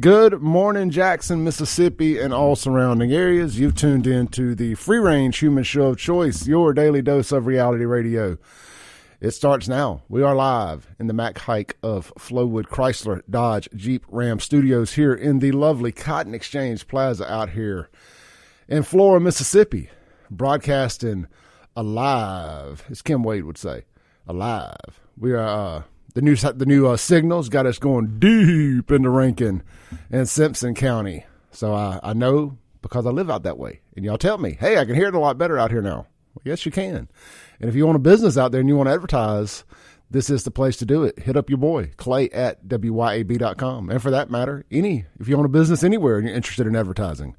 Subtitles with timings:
[0.00, 3.58] Good morning, Jackson, Mississippi, and all surrounding areas.
[3.58, 7.46] You've tuned in to the free range human show of choice, your daily dose of
[7.46, 8.36] reality radio.
[9.20, 10.02] It starts now.
[10.08, 15.14] We are live in the Mac Haik of Flowood Chrysler Dodge Jeep Ram Studios here
[15.14, 17.88] in the lovely Cotton Exchange Plaza out here
[18.68, 19.90] in Flora, Mississippi,
[20.30, 21.26] broadcasting
[21.74, 23.84] alive, as Kim Wade would say,
[24.28, 25.00] alive.
[25.16, 25.82] We are uh,
[26.18, 29.62] the new the new uh, signals got us going deep into Rankin
[30.10, 31.24] and Simpson County.
[31.52, 34.78] So I, I know because I live out that way, and y'all tell me, hey,
[34.78, 36.08] I can hear it a lot better out here now.
[36.34, 37.08] Well, yes, you can.
[37.60, 39.62] And if you want a business out there and you want to advertise,
[40.10, 41.20] this is the place to do it.
[41.20, 43.88] Hit up your boy, Clay at WYAB.com.
[43.88, 46.74] And for that matter, any, if you own a business anywhere and you're interested in
[46.74, 47.36] advertising,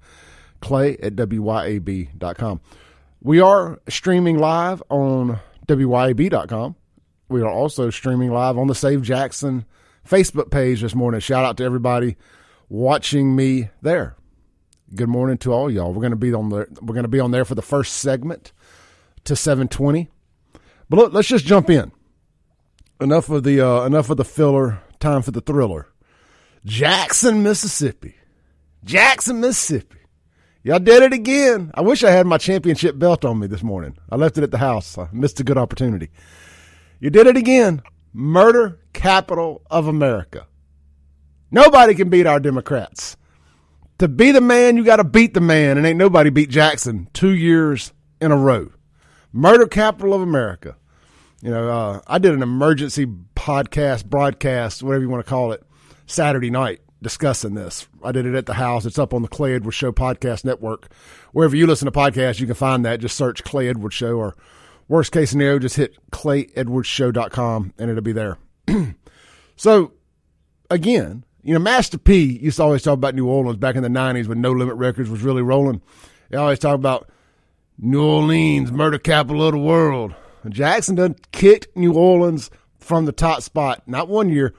[0.62, 2.62] Clay at WYAB.com.
[3.22, 6.78] We are streaming live on WYAB.com.
[7.30, 9.66] We are also streaming live on the Save Jackson
[10.08, 11.20] Facebook page this morning.
[11.20, 12.18] Shout out to everybody
[12.70, 14.16] watching me there.
[14.96, 15.94] Good morning to all y'all.
[15.94, 17.98] We're going to be on the we're going to be on there for the first
[17.98, 18.52] segment
[19.26, 20.10] to 720.
[20.90, 21.92] But look, let's just jump in.
[23.00, 24.82] Enough of the uh, enough of the filler.
[25.00, 25.88] Time for the thriller.
[26.66, 28.16] Jackson, Mississippi.
[28.84, 30.00] Jackson, Mississippi.
[30.64, 31.72] Y'all did it again.
[31.76, 33.98] I wish I had my championship belt on me this morning.
[34.12, 34.98] I left it at the house.
[34.98, 36.10] I missed a good opportunity.
[37.00, 37.82] You did it again.
[38.14, 40.48] Murder capital of America.
[41.52, 43.16] Nobody can beat our Democrats.
[44.00, 47.10] To be the man, you got to beat the man, and ain't nobody beat Jackson
[47.14, 48.72] two years in a row.
[49.32, 50.76] Murder capital of America.
[51.42, 53.06] You know, uh, I did an emergency
[53.36, 55.64] podcast, broadcast, whatever you want to call it,
[56.06, 57.88] Saturday night discussing this.
[58.04, 58.86] I did it at the house.
[58.86, 60.92] It's up on the Clay Edwards Show podcast network.
[61.32, 63.00] Wherever you listen to podcasts, you can find that.
[63.00, 64.36] Just search Clay Edwards Show or
[64.90, 68.38] worst case scenario, just hit clayedwardsshow.com and it'll be there.
[69.56, 69.94] so
[70.70, 73.90] again, you know, Master P used to always talk about New Orleans back in the
[73.90, 75.82] 90s when No Limit Records was really rolling.
[76.30, 77.10] They always talk about
[77.78, 80.14] New Orleans, murder capital of the world.
[80.50, 84.54] Jackson done kicked New Orleans from the top spot, not one year,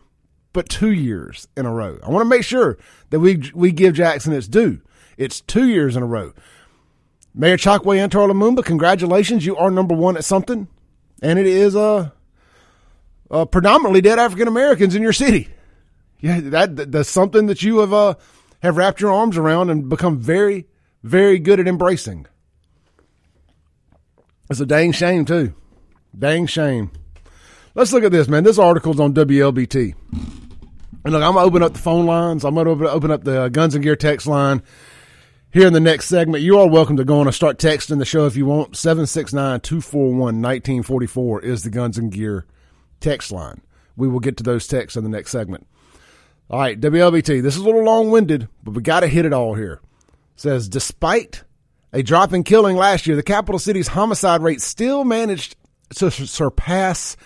[0.52, 1.98] but two years in a row.
[2.02, 2.78] I want to make sure
[3.10, 4.80] that we we give Jackson its due.
[5.16, 6.32] It's two years in a row.
[7.34, 9.46] Mayor Chokwe Antar Lumumba, congratulations.
[9.46, 10.68] You are number one at something.
[11.22, 12.10] And it is uh,
[13.30, 15.48] uh predominantly dead African Americans in your city.
[16.20, 18.14] Yeah, that, that, that's something that you have uh,
[18.62, 20.66] have wrapped your arms around and become very,
[21.02, 22.26] very good at embracing.
[24.50, 25.54] It's a dang shame too.
[26.18, 26.90] Dang shame.
[27.74, 28.42] Let's look at this, man.
[28.42, 29.94] This article's on WLBT.
[31.04, 32.44] And look, I'm gonna open up the phone lines.
[32.44, 34.62] I'm gonna open up the uh, Guns and Gear text line
[35.52, 36.44] here in the next segment.
[36.44, 38.74] You are welcome to go on and start texting the show if you want.
[38.74, 42.46] 769-241-1944 is the Guns and Gear
[43.00, 43.60] text line.
[43.96, 45.66] We will get to those texts in the next segment.
[46.48, 47.42] All right, WLBT.
[47.42, 49.80] This is a little long-winded, but we got to hit it all here.
[50.34, 51.44] It says despite
[51.92, 55.56] a drop in killing last year, the capital city's homicide rate still managed
[55.96, 57.16] to surpass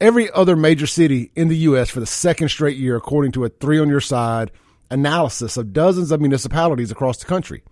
[0.00, 1.90] every other major city in the U.S.
[1.90, 4.50] for the second straight year, according to a three on your side
[4.90, 7.62] analysis of dozens of municipalities across the country.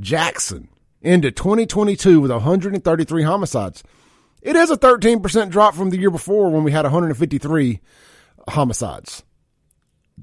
[0.00, 0.68] Jackson
[1.02, 3.82] ended 2022 with 133 homicides.
[4.42, 7.80] It is a 13% drop from the year before when we had 153
[8.48, 9.24] homicides.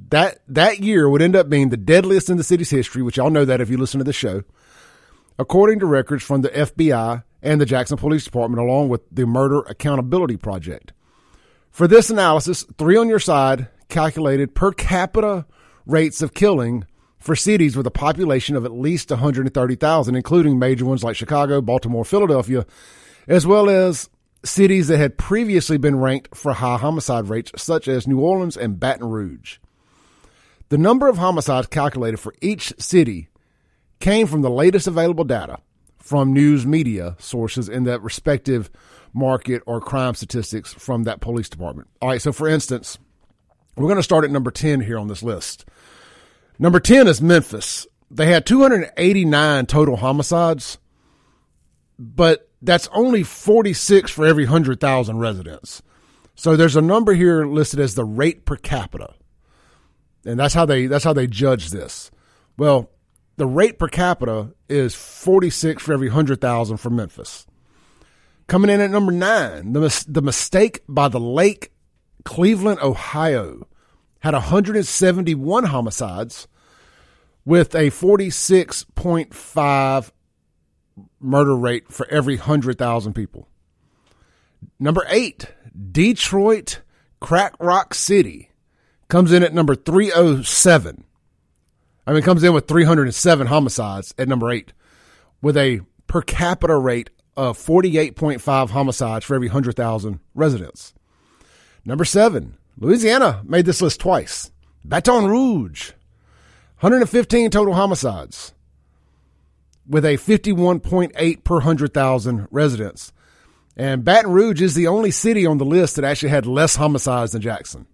[0.10, 3.30] That that year would end up being the deadliest in the city's history, which y'all
[3.30, 4.44] know that if you listen to the show.
[5.40, 9.60] According to records from the FBI and the Jackson Police Department, along with the Murder
[9.62, 10.92] Accountability Project.
[11.72, 15.46] For this analysis, three on your side calculated per capita
[15.86, 16.86] rates of killing
[17.20, 22.06] for cities with a population of at least 130,000, including major ones like Chicago, Baltimore,
[22.06, 22.66] Philadelphia,
[23.28, 24.10] as well as
[24.44, 28.80] cities that had previously been ranked for high homicide rates, such as New Orleans and
[28.80, 29.58] Baton Rouge.
[30.70, 33.30] The number of homicides calculated for each city
[34.00, 35.60] came from the latest available data
[35.98, 38.70] from news media sources in that respective
[39.14, 41.88] market or crime statistics from that police department.
[42.02, 43.00] All right, so for instance,
[43.76, 45.66] we're going to start at number 10 here on this list.
[46.58, 47.88] Number 10 is Memphis.
[48.10, 50.78] They had 289 total homicides,
[52.00, 55.82] but that's only 46 for every 100,000 residents.
[56.36, 59.14] So there's a number here listed as the rate per capita.
[60.26, 62.12] And that's how they that's how they judge this.
[62.58, 62.90] Well,
[63.38, 67.46] the rate per capita is 46 for every 100,000 for Memphis.
[68.48, 71.72] Coming in at number 9, the the mistake by the Lake
[72.24, 73.68] Cleveland, Ohio
[74.26, 76.48] had 171 homicides
[77.46, 80.12] with a 46.5
[81.20, 83.48] murder rate for every 100,000 people.
[84.80, 85.54] Number eight,
[85.92, 86.82] Detroit
[87.20, 88.50] Crack Rock City
[89.10, 91.04] comes in at number 307
[92.08, 94.74] I mean, comes in with 307 homicides at number eight,
[95.40, 100.96] with a per capita rate of 48.5 homicides for every 100,000 residents.
[101.84, 104.52] Number seven, Louisiana made this list twice.
[104.84, 105.92] Baton Rouge,
[106.80, 108.54] 115 total homicides
[109.88, 113.14] with a 51.8 per 100,000 residents.
[113.78, 117.34] And Baton Rouge is the only city on the list that actually had less homicides
[117.34, 117.88] than Jackson,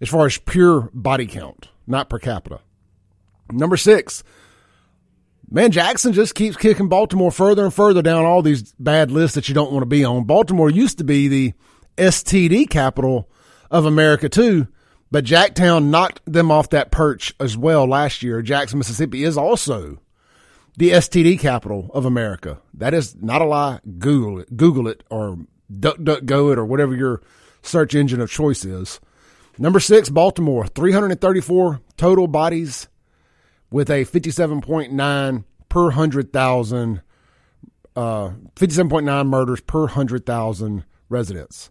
[0.00, 2.60] as far as pure body count, not per capita.
[3.50, 4.22] Number six,
[5.50, 9.48] man, Jackson just keeps kicking Baltimore further and further down all these bad lists that
[9.48, 10.24] you don't want to be on.
[10.24, 11.52] Baltimore used to be the
[11.96, 13.28] STD capital
[13.70, 14.68] of America, too,
[15.10, 18.42] but Jacktown knocked them off that perch as well last year.
[18.42, 19.98] Jackson, Mississippi is also
[20.76, 22.60] the STD capital of America.
[22.74, 23.80] That is not a lie.
[23.98, 25.38] Google it, Google it, or
[25.72, 27.22] DuckDuckGo it, or whatever your
[27.62, 29.00] search engine of choice is.
[29.58, 32.88] Number six, Baltimore, 334 total bodies
[33.70, 37.02] with a 57.9 per 100,000,
[37.96, 41.70] uh, 57.9 murders per 100,000 residents.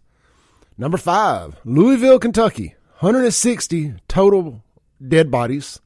[0.80, 4.62] Number five, Louisville, Kentucky, 160 total
[5.06, 5.80] dead bodies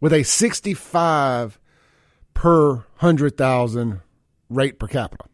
[0.00, 1.60] with a 65
[2.34, 4.00] per 100,000
[4.50, 5.24] rate per capita.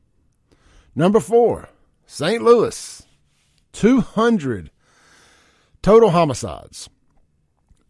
[0.95, 1.71] Number four,
[2.05, 2.43] St.
[2.43, 3.07] Louis,
[3.73, 4.71] 200
[5.81, 6.91] total homicides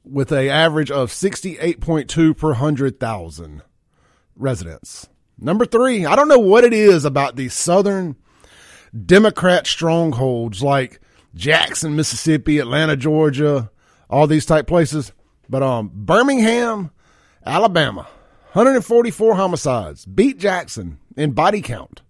[0.05, 3.63] with an average of 68.2 per 100,000
[4.37, 5.09] residents.
[5.37, 8.15] Number three, I don't know what it is about these southern
[9.07, 11.01] Democrat strongholds like
[11.35, 13.71] Jackson, Mississippi, Atlanta, Georgia,
[14.09, 15.13] all these type places.
[15.49, 16.91] But um, Birmingham,
[17.45, 18.03] Alabama,
[18.53, 22.03] 144 homicides, beat Jackson in body count.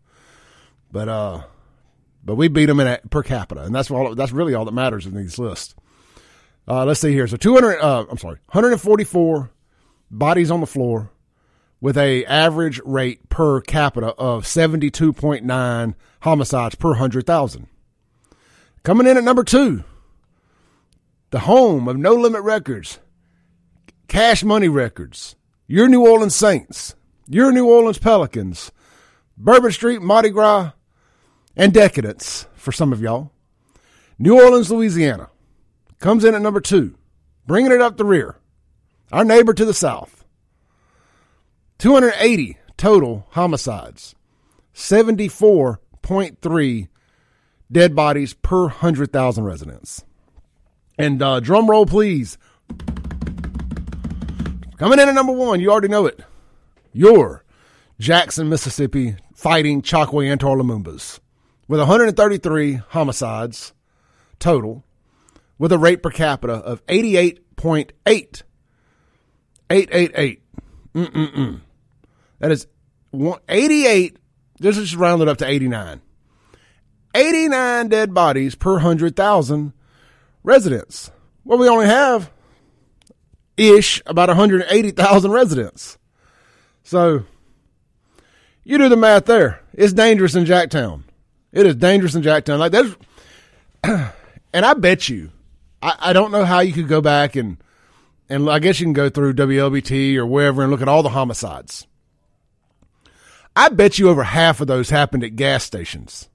[0.91, 1.43] But uh,
[2.25, 4.15] but we beat them in a, per capita, and that's all.
[4.15, 5.75] That's really all that matters in these lists.
[6.67, 7.27] Uh, let's see here.
[7.27, 7.79] So 200.
[7.79, 9.51] Uh, I'm sorry, 144
[10.11, 11.11] bodies on the floor
[11.81, 17.69] with a average rate per capita of 72.9 homicides per 100,000.
[18.83, 19.85] Coming in at number two,
[21.31, 22.99] the home of No Limit Records,
[24.09, 25.37] Cash Money Records,
[25.67, 26.95] your New Orleans Saints,
[27.29, 28.73] your New Orleans Pelicans,
[29.37, 30.73] Bourbon Street, Mardi Gras,
[31.55, 33.31] and Decadence for some of y'all.
[34.19, 35.29] New Orleans, Louisiana
[36.01, 36.97] comes in at number two,
[37.47, 38.37] bringing it up the rear.
[39.13, 40.18] Our neighbor to the south.
[41.79, 44.15] 280 total homicides,
[44.75, 46.89] 74.3
[47.71, 50.05] dead bodies per 100,000 residents.
[50.99, 52.37] And uh, drum roll, please.
[54.77, 56.21] Coming in at number one, you already know it.
[56.93, 57.45] Your
[58.01, 61.21] Jackson, Mississippi fighting Chokwe Antar Lumumbas
[61.69, 63.73] with 133 homicides
[64.39, 64.85] total
[65.59, 68.43] with a rate per capita of 88.8.
[69.71, 70.43] 888.
[70.95, 71.61] Mm-mm-mm.
[72.39, 72.67] That is
[73.49, 74.17] 88.
[74.61, 76.01] This is rounded up to 89.
[77.15, 79.73] 89 dead bodies per 100,000
[80.43, 81.11] residents.
[81.45, 82.31] Well, we only have
[83.57, 85.99] ish about 180,000 residents.
[86.85, 87.25] So
[88.65, 89.61] you do the math there.
[89.75, 91.03] It's dangerous in Jacktown.
[91.53, 92.59] It is dangerous in Jacktown.
[92.59, 92.95] Like there's,
[93.83, 95.31] and I bet you,
[95.83, 97.57] I, I don't know how you could go back and,
[98.29, 101.09] and I guess you can go through WLBT or wherever and look at all the
[101.09, 101.88] homicides.
[103.59, 106.29] I bet you over half of those happened at gas stations.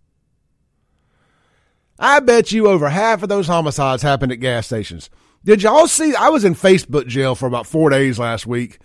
[1.97, 5.09] I bet you over half of those homicides happened at gas stations.
[5.45, 6.13] Did y'all see?
[6.15, 8.79] I was in Facebook jail for about four days last week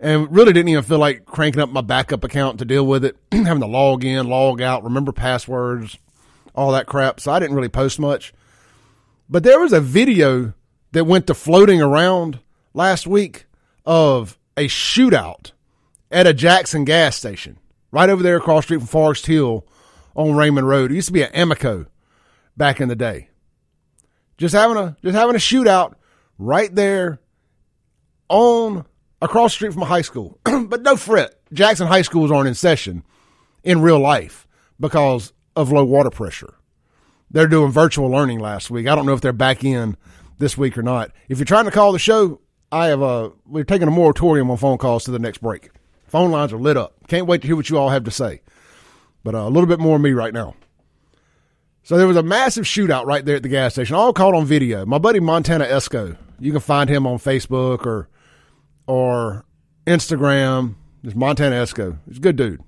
[0.00, 3.18] and really didn't even feel like cranking up my backup account to deal with it,
[3.32, 5.98] having to log in, log out, remember passwords,
[6.54, 7.20] all that crap.
[7.20, 8.32] So I didn't really post much.
[9.28, 10.54] But there was a video
[10.92, 12.38] that went to floating around
[12.72, 13.44] last week
[13.84, 15.52] of a shootout
[16.10, 17.58] at a Jackson gas station
[17.94, 19.64] right over there across the street from Forest Hill
[20.16, 20.90] on Raymond Road.
[20.90, 21.86] It used to be an Amoco
[22.56, 23.28] back in the day.
[24.36, 25.94] Just having a just having a shootout
[26.36, 27.20] right there
[28.28, 28.84] on
[29.22, 30.40] across the street from a high school.
[30.44, 33.04] but no fret, Jackson High Schools aren't in session
[33.62, 34.48] in real life
[34.80, 36.54] because of low water pressure.
[37.30, 38.88] They're doing virtual learning last week.
[38.88, 39.96] I don't know if they're back in
[40.38, 41.12] this week or not.
[41.28, 42.40] If you're trying to call the show,
[42.72, 45.70] I have a we're taking a moratorium on phone calls to the next break.
[46.14, 46.94] Phone lines are lit up.
[47.08, 48.40] Can't wait to hear what you all have to say.
[49.24, 50.54] But uh, a little bit more of me right now.
[51.82, 54.46] So there was a massive shootout right there at the gas station, all caught on
[54.46, 54.86] video.
[54.86, 58.08] My buddy Montana Esco, you can find him on Facebook or
[58.86, 59.44] or
[59.88, 60.76] Instagram.
[61.02, 61.98] It's Montana Esco.
[62.06, 62.62] He's a good dude.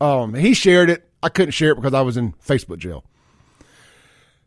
[0.00, 1.06] Um, he shared it.
[1.22, 3.04] I couldn't share it because I was in Facebook jail.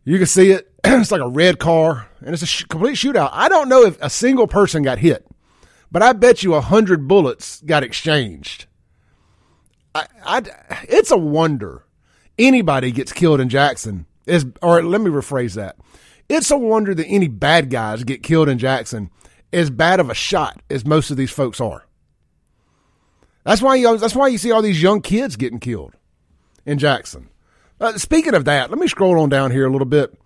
[0.03, 0.74] You can see it.
[0.84, 3.29] it's like a red car, and it's a sh- complete shootout.
[3.34, 5.27] I don't know if a single person got hit,
[5.92, 8.65] but I bet you a hundred bullets got exchanged.
[9.94, 10.44] I, I,
[10.89, 11.86] it's a wonder
[12.38, 14.06] anybody gets killed in Jackson.
[14.25, 15.77] Is or let me rephrase that.
[16.27, 19.12] It's a wonder that any bad guys get killed in Jackson
[19.54, 21.86] as bad of a shot as most of these folks are.
[23.44, 25.94] That's why you, that's why you see all these young kids getting killed
[26.65, 27.30] in Jackson.
[27.80, 30.18] Uh, speaking of that, let me scroll on down here a little bit.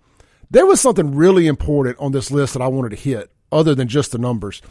[0.50, 3.88] There was something really important on this list that I wanted to hit, other than
[3.88, 4.62] just the numbers.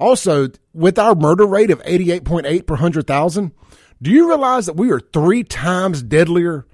[0.00, 3.52] Also, with our murder rate of 88.8 per 100,000,
[4.00, 6.66] do you realize that we are three times deadlier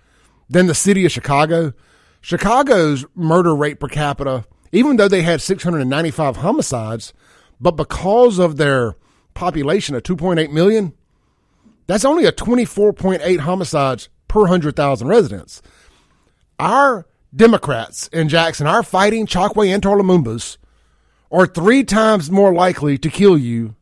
[0.48, 1.72] than the city of Chicago?
[2.20, 7.12] Chicago's murder rate per capita, even though they had 695 homicides,
[7.60, 8.94] but because of their
[9.34, 10.92] population of 2.8 million,
[11.86, 15.62] that's only a 24.8 homicides per 100,000 residents.
[16.58, 20.56] Our Democrats in Jackson, are fighting Chokwe Antar Lumumba's,
[21.30, 23.74] are three times more likely to kill you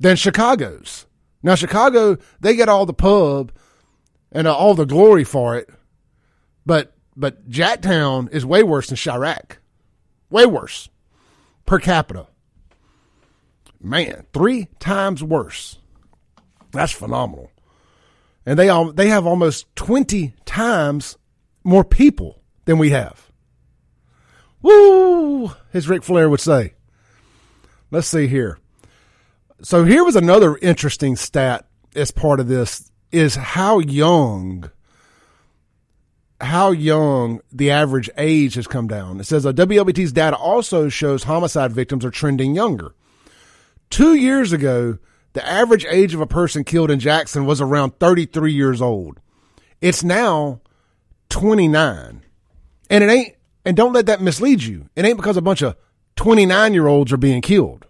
[0.00, 1.06] than Chicago's.
[1.42, 3.52] Now, Chicago, they get all the pub
[4.30, 5.68] and uh, all the glory for it,
[6.64, 9.56] but but Jacktown is way worse than Chiraq.
[10.30, 10.88] Way worse
[11.66, 12.26] per capita.
[13.80, 15.78] Man, three times worse.
[16.70, 17.50] That's phenomenal.
[18.46, 21.18] And they all, they have almost 20 times
[21.64, 23.30] more people than we have.
[24.62, 26.74] Woo, as Ric Flair would say.
[27.90, 28.58] Let's see here.
[29.62, 34.70] So here was another interesting stat as part of this is how young
[36.40, 39.20] how young the average age has come down.
[39.20, 42.94] It says uh, WLBT's data also shows homicide victims are trending younger.
[43.90, 44.98] Two years ago,
[45.34, 49.20] the average age of a person killed in Jackson was around 33 years old.
[49.80, 50.60] It's now
[51.28, 52.22] 29.
[52.90, 54.88] And it ain't, and don't let that mislead you.
[54.96, 55.76] It ain't because a bunch of
[56.16, 57.86] 29 year olds are being killed.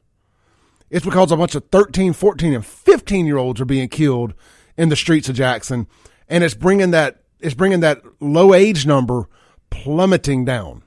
[0.91, 4.35] It's because a bunch of 13, 14, and 15 year olds are being killed
[4.77, 5.87] in the streets of Jackson.
[6.29, 9.29] And it's bringing that, it's bringing that low age number
[9.71, 10.83] plummeting down.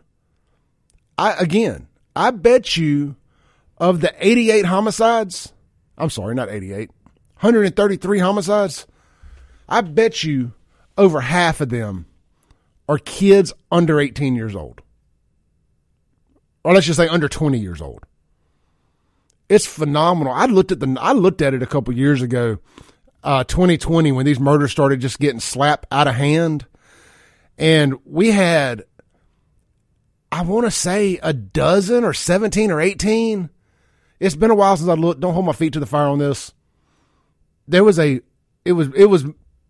[1.18, 3.16] I, again, I bet you
[3.78, 5.52] of the 88 homicides,
[5.98, 6.90] I'm sorry, not 88.
[7.40, 8.88] 133 homicides.
[9.68, 10.54] I bet you
[10.98, 12.06] over half of them
[12.88, 14.82] are kids under 18 years old.
[16.64, 18.04] Or let's just say under 20 years old.
[19.48, 20.34] It's phenomenal.
[20.34, 22.58] I looked at the I looked at it a couple years ago,
[23.24, 26.66] uh, 2020 when these murders started just getting slapped out of hand.
[27.58, 28.86] And we had
[30.32, 33.50] I want to say a dozen or 17 or 18
[34.20, 35.20] it's been a while since I looked.
[35.20, 36.54] Don't hold my feet to the fire on this.
[37.68, 38.22] There was a,
[38.64, 39.26] it was, it was,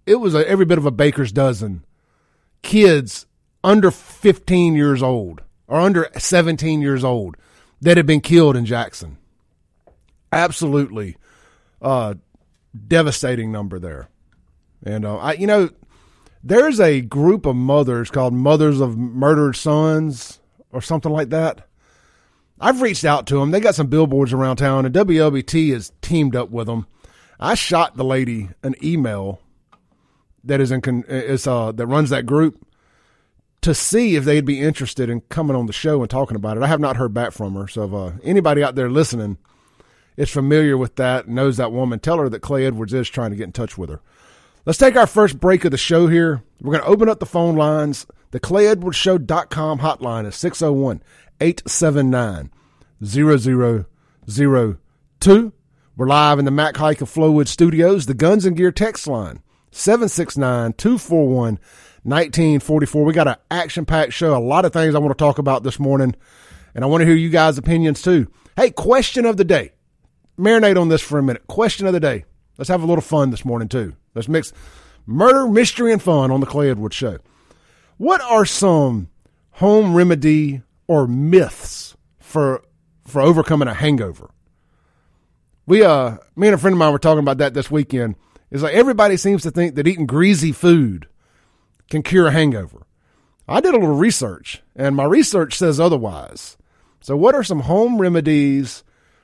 [0.05, 1.83] it was a, every bit of a baker's dozen
[2.61, 3.25] kids
[3.63, 7.35] under 15 years old or under 17 years old
[7.81, 9.17] that had been killed in Jackson.
[10.31, 11.17] Absolutely,
[11.81, 12.15] uh,
[12.87, 14.09] devastating number there.
[14.83, 15.69] And uh, I, you know,
[16.43, 20.39] there's a group of mothers called Mothers of Murdered Sons
[20.71, 21.67] or something like that.
[22.59, 23.51] I've reached out to them.
[23.51, 26.87] They got some billboards around town, and WLBT has teamed up with them.
[27.39, 29.41] I shot the lady an email
[30.45, 32.65] that is in con- is uh that runs that group
[33.65, 36.61] to see if they'd be interested in coming on the show and talking about it.
[36.61, 37.67] I have not heard back from her.
[37.67, 39.39] So if uh, anybody out there listening
[40.17, 43.35] is familiar with that, knows that woman, tell her that Clay Edwards is trying to
[43.35, 44.01] get in touch with her.
[44.65, 46.43] Let's take our first break of the show here.
[46.61, 48.05] We're going to open up the phone lines.
[48.29, 51.01] The ClayEdwardsShow.com hotline is 601
[51.41, 52.51] 879
[53.03, 55.53] 0002.
[55.97, 59.41] We're live in the Mac Haik of Flowood Studios, the Guns and Gear text line
[59.75, 61.59] 769 241
[62.03, 63.03] 1944.
[63.03, 65.63] We got an action packed show, a lot of things I want to talk about
[65.63, 66.15] this morning,
[66.73, 68.31] and I want to hear you guys' opinions too.
[68.55, 69.71] Hey, question of the day.
[70.39, 71.47] Marinate on this for a minute.
[71.47, 72.25] Question of the day.
[72.57, 73.95] Let's have a little fun this morning too.
[74.13, 74.53] Let's mix
[75.05, 77.19] murder, mystery, and fun on the Clay Edwards Show.
[77.97, 79.09] What are some
[79.51, 82.63] home remedy or myths for
[83.05, 84.29] for overcoming a hangover.
[85.65, 88.15] We uh me and a friend of mine were talking about that this weekend.
[88.51, 91.07] It's like everybody seems to think that eating greasy food
[91.89, 92.85] can cure a hangover.
[93.47, 96.57] I did a little research and my research says otherwise.
[97.01, 98.83] So what are some home remedies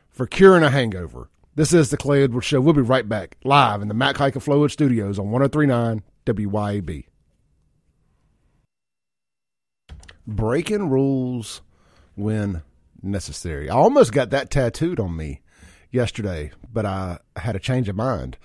[0.09, 1.29] for curing a hangover?
[1.55, 2.61] This is the Clay Edwards Show.
[2.61, 7.05] We'll be right back live in the Mac Haik of Flowood Studios on 1039 WYAB.
[10.27, 11.61] Breaking rules
[12.15, 12.61] when
[13.01, 13.69] necessary.
[13.69, 15.41] I almost got that tattooed on me
[15.91, 18.37] yesterday, but I had a change of mind.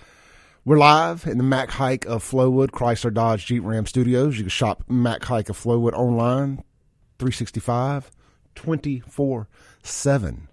[0.66, 4.37] We're live in the Mac Haik of Flowood, Chrysler Dodge Jeep Ram Studios.
[4.37, 6.64] You can shop Mac Haik of Flowood online
[7.20, 8.11] 365,
[8.56, 9.49] 24
[9.85, 10.49] 7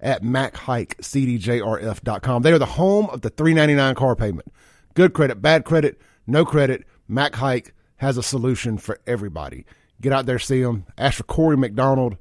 [0.00, 2.42] at MacHikeCDJRF.com.
[2.42, 4.50] They are the home of the 399 car payment.
[4.94, 6.86] Good credit, bad credit, no credit.
[7.06, 9.66] Mac Haik has a solution for everybody.
[10.00, 10.86] Get out there, see them.
[10.96, 12.16] Ask for Corey McDonald,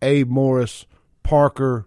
[0.00, 0.86] Abe Morris,
[1.22, 1.86] Parker,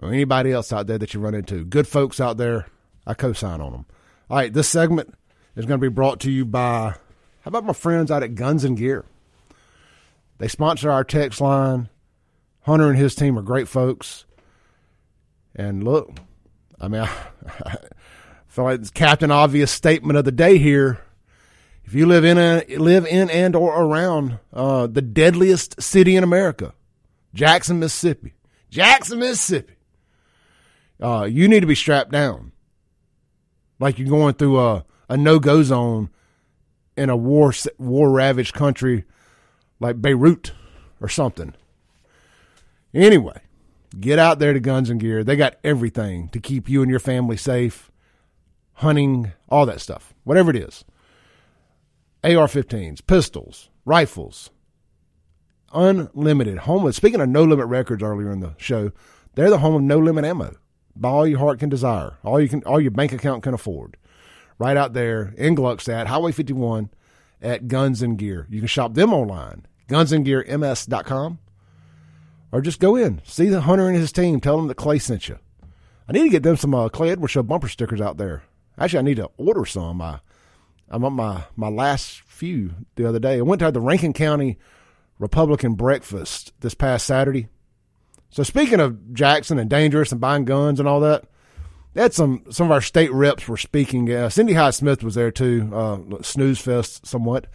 [0.00, 1.64] or anybody else out there that you run into.
[1.64, 2.66] Good folks out there.
[3.06, 3.86] I co sign on them.
[4.30, 5.14] All right, this segment
[5.56, 6.94] is going to be brought to you by,
[7.40, 9.04] how about my friends out at Guns and Gear?
[10.38, 11.88] They sponsor our text line.
[12.62, 14.24] Hunter and his team are great folks.
[15.54, 16.16] And look,
[16.80, 17.10] I mean, I,
[17.64, 17.76] I
[18.48, 21.00] feel like it's Captain Obvious statement of the day here.
[21.84, 26.22] If you live in a live in and or around uh, the deadliest city in
[26.22, 26.74] America,
[27.34, 28.34] Jackson, Mississippi,
[28.70, 29.74] Jackson, Mississippi,
[31.00, 32.51] uh, you need to be strapped down,
[33.82, 36.08] like you're going through a, a no go zone
[36.96, 39.04] in a war war ravaged country
[39.80, 40.52] like Beirut
[41.00, 41.52] or something.
[42.94, 43.40] Anyway,
[43.98, 45.24] get out there to Guns and Gear.
[45.24, 47.90] They got everything to keep you and your family safe,
[48.74, 50.84] hunting, all that stuff, whatever it is.
[52.22, 54.50] AR 15s, pistols, rifles,
[55.74, 56.58] unlimited.
[56.58, 58.92] Home of, speaking of no limit records earlier in the show,
[59.34, 60.54] they're the home of no limit ammo.
[60.94, 63.96] Buy all your heart can desire, all you can, all your bank account can afford.
[64.58, 66.90] Right out there in Gluckstadt, Highway 51
[67.40, 68.46] at Guns and Gear.
[68.50, 71.38] You can shop them online, gunsandgearms.com,
[72.52, 75.28] or just go in, see the hunter and his team, tell them that Clay sent
[75.28, 75.38] you.
[76.08, 78.42] I need to get them some uh, Clay Edwards Show bumper stickers out there.
[78.78, 80.00] Actually, I need to order some.
[80.02, 80.20] I,
[80.90, 83.38] I'm on my, my last few the other day.
[83.38, 84.58] I went to the Rankin County
[85.18, 87.48] Republican breakfast this past Saturday.
[88.32, 91.24] So speaking of Jackson and dangerous and buying guns and all that,
[91.94, 94.10] had some some of our state reps were speaking.
[94.10, 95.70] Uh, Cindy Hyde Smith was there too.
[95.72, 97.46] Uh, snooze fest somewhat.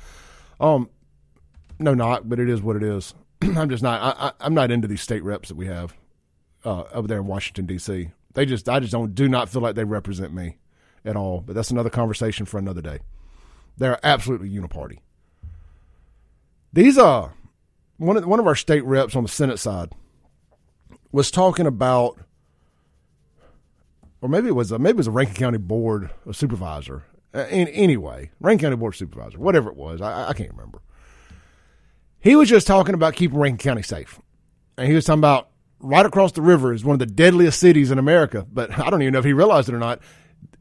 [0.59, 0.91] Um,
[1.79, 3.15] no, not, but it is what it is.
[3.41, 4.35] I'm just not.
[4.39, 5.95] I, am not into these state reps that we have
[6.63, 8.11] uh, over there in Washington D.C.
[8.35, 10.57] They just, I just don't, do not feel like they represent me
[11.03, 11.41] at all.
[11.41, 12.99] But that's another conversation for another day.
[13.77, 14.99] They're absolutely uniparty.
[16.71, 17.29] These are uh,
[17.97, 19.91] one of one of our state reps on the Senate side
[21.11, 22.19] was talking about,
[24.21, 27.03] or maybe it was a, maybe it was a Rankin County Board Supervisor.
[27.33, 30.81] Uh, anyway, Rankin County Board Supervisor, whatever it was, I, I can't remember.
[32.19, 34.19] He was just talking about keeping Rankin County safe,
[34.77, 37.91] and he was talking about right across the river is one of the deadliest cities
[37.91, 38.45] in America.
[38.51, 40.01] But I don't even know if he realized it or not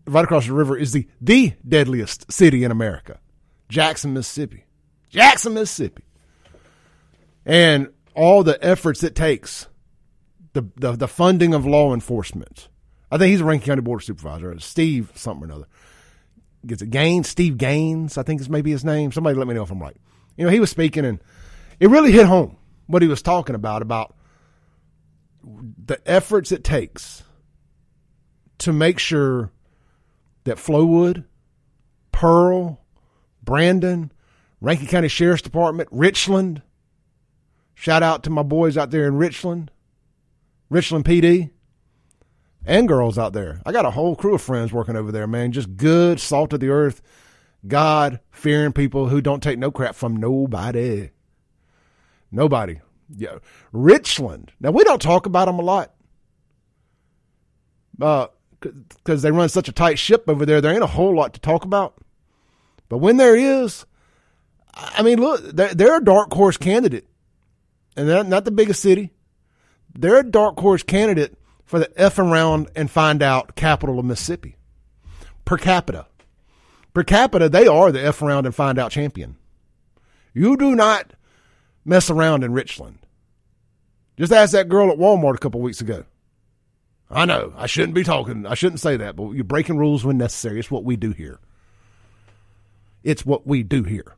[0.06, 3.18] right across the river is the the deadliest city in America,
[3.68, 4.64] Jackson, Mississippi.
[5.10, 6.04] Jackson, Mississippi.
[7.44, 9.68] And all the efforts it takes,
[10.56, 12.68] the the, the funding of law enforcement.
[13.10, 15.68] I think he's a Rankin County Board Supervisor, Steve something or another.
[16.66, 19.12] Gets it Gaines, Steve Gaines, I think is maybe his name.
[19.12, 19.96] Somebody let me know if I'm right.
[20.36, 21.20] You know, he was speaking and
[21.78, 24.16] it really hit home what he was talking about about
[25.42, 27.22] the efforts it takes
[28.58, 29.52] to make sure
[30.44, 31.24] that Flowood,
[32.10, 32.80] Pearl,
[33.42, 34.10] Brandon,
[34.60, 36.62] Rankin County Sheriff's Department, Richland,
[37.74, 39.70] shout out to my boys out there in Richland,
[40.68, 41.50] Richland PD,
[42.64, 43.62] and girls out there.
[43.64, 45.52] I got a whole crew of friends working over there, man.
[45.52, 47.00] Just good, salt of the earth,
[47.66, 51.10] God fearing people who don't take no crap from nobody.
[52.30, 52.80] Nobody.
[53.14, 53.38] Yeah.
[53.72, 54.52] Richland.
[54.60, 55.92] Now, we don't talk about them a lot.
[58.00, 58.26] Uh,
[58.60, 61.40] because they run such a tight ship over there, there ain't a whole lot to
[61.40, 61.94] talk about.
[62.88, 63.86] But when there is,
[64.74, 67.06] I mean, look, they're, they're a dark horse candidate,
[67.96, 69.12] and they're not the biggest city.
[69.98, 74.56] They're a dark horse candidate for the F around and find out capital of Mississippi
[75.46, 76.06] per capita.
[76.92, 79.36] Per capita, they are the F around and find out champion.
[80.34, 81.14] You do not
[81.84, 82.98] mess around in Richland.
[84.18, 86.04] Just ask that girl at Walmart a couple weeks ago.
[87.10, 87.52] I know.
[87.56, 88.46] I shouldn't be talking.
[88.46, 90.58] I shouldn't say that, but you're breaking rules when necessary.
[90.58, 91.38] It's what we do here.
[93.04, 94.16] It's what we do here.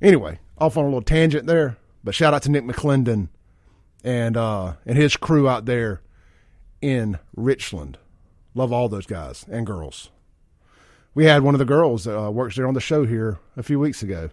[0.00, 3.28] Anyway, off on a little tangent there, but shout out to Nick McClendon
[4.04, 6.02] and uh, and his crew out there
[6.80, 7.98] in Richland.
[8.54, 10.10] Love all those guys and girls.
[11.14, 13.62] We had one of the girls that uh, works there on the show here a
[13.62, 14.30] few weeks ago.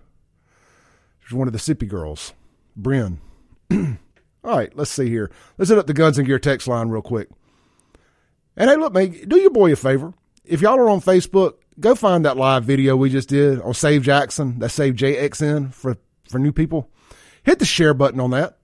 [1.21, 2.33] She's one of the Sippy girls,
[2.75, 3.21] Bryn.
[3.71, 3.97] All
[4.43, 5.31] right, let's see here.
[5.57, 7.29] Let's hit up the Guns and Gear text line real quick.
[8.57, 10.13] And hey, look, man, do your boy a favor.
[10.43, 14.03] If y'all are on Facebook, go find that live video we just did on Save
[14.03, 14.59] Jackson.
[14.59, 15.95] That Save JXN for,
[16.29, 16.89] for new people.
[17.43, 18.57] Hit the share button on that.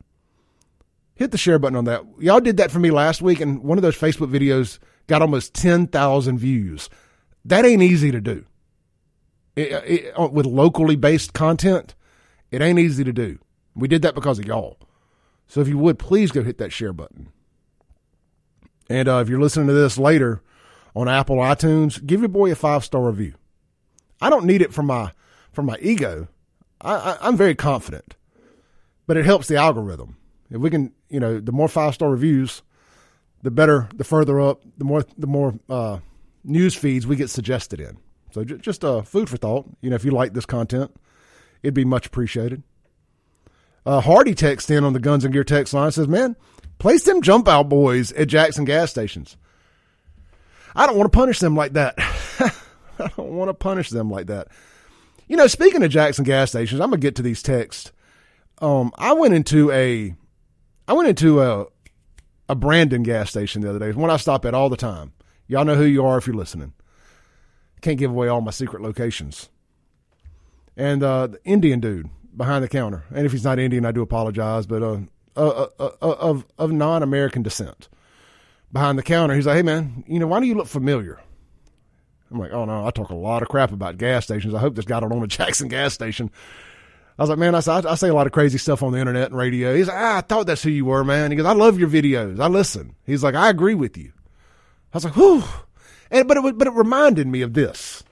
[1.20, 2.06] Hit the share button on that.
[2.18, 5.54] Y'all did that for me last week, and one of those Facebook videos got almost
[5.54, 6.90] 10,000 views.
[7.44, 8.46] That ain't easy to do.
[9.54, 11.94] It, it, with locally based content,
[12.52, 13.38] it ain't easy to do
[13.76, 14.78] We did that because of y'all.
[15.50, 17.34] So if you would, please go hit that share button.
[18.90, 20.42] And uh, if you're listening to this later
[20.96, 23.34] on Apple iTunes, give your boy a five star review.
[24.22, 25.12] I don't need it for my
[25.52, 26.30] for my ego.
[26.80, 28.16] I, I, I'm very confident,
[29.06, 30.16] but it helps the algorithm.
[30.50, 32.62] If we can, you know, the more five star reviews,
[33.44, 33.90] the better.
[33.96, 36.00] The further up, the more the more uh,
[36.44, 37.98] news feeds we get suggested in.
[38.32, 39.66] So j- just uh, food for thought.
[39.82, 40.96] You know, if you like this content,
[41.64, 42.64] it'd be much appreciated.
[43.86, 46.36] Uh, Hardy texts in on the Guns and Gear text line says, "Man,
[46.78, 49.38] place them jump out boys at Jackson gas stations.
[50.76, 51.96] I don't want to punish them like that.
[53.00, 54.50] I don't want to punish them like that.
[55.28, 57.92] You know, speaking of Jackson gas stations, I'm gonna get to these texts.
[58.62, 60.16] Um, I went into a,
[60.90, 61.68] I went into a,
[62.50, 63.92] a Brandon gas station the other day.
[63.92, 65.14] One I stop at all the time.
[65.48, 66.74] Y'all know who you are if you're listening.
[67.82, 69.50] Can't give away all my secret locations.
[70.76, 74.02] And uh, the Indian dude behind the counter, and if he's not Indian, I do
[74.02, 74.98] apologize, but uh,
[75.38, 77.88] uh, uh, uh of of non-American descent,
[78.72, 81.20] behind the counter, he's like, "Hey man, you know why do you look familiar?"
[82.32, 84.56] I'm like, "Oh no, I talk a lot of crap about gas stations.
[84.56, 86.32] I hope this guy don't own a Jackson gas station."
[87.20, 89.28] I was like, man, I, I, say a lot of crazy stuff on the internet
[89.28, 89.76] and radio.
[89.76, 91.32] He's like, ah, I thought that's who you were, man.
[91.32, 92.40] He goes, I love your videos.
[92.40, 92.96] I listen.
[93.06, 94.14] He's like, I agree with you.
[94.94, 95.44] I was like, whew.
[96.10, 98.06] And, but it, but it reminded me of this.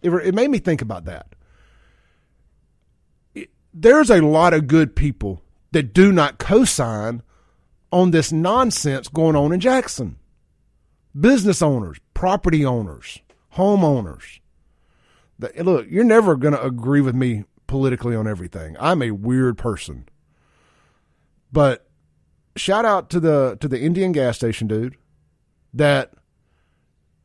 [0.00, 1.34] It, it made me think about that.
[3.34, 7.20] It, there's a lot of good people that do not co-sign
[7.90, 10.18] on this nonsense going on in Jackson.
[11.18, 13.18] Business owners, property owners,
[13.56, 14.38] homeowners.
[15.40, 18.76] Look, you're never going to agree with me politically on everything.
[18.78, 20.08] I'm a weird person.
[21.52, 21.86] But
[22.56, 24.96] shout out to the to the Indian gas station dude
[25.72, 26.12] that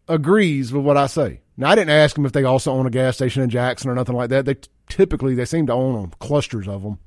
[0.07, 1.41] agrees with what I say.
[1.57, 3.95] Now I didn't ask him if they also own a gas station in Jackson or
[3.95, 4.45] nothing like that.
[4.45, 4.55] They
[4.87, 6.99] typically they seem to own them, clusters of them.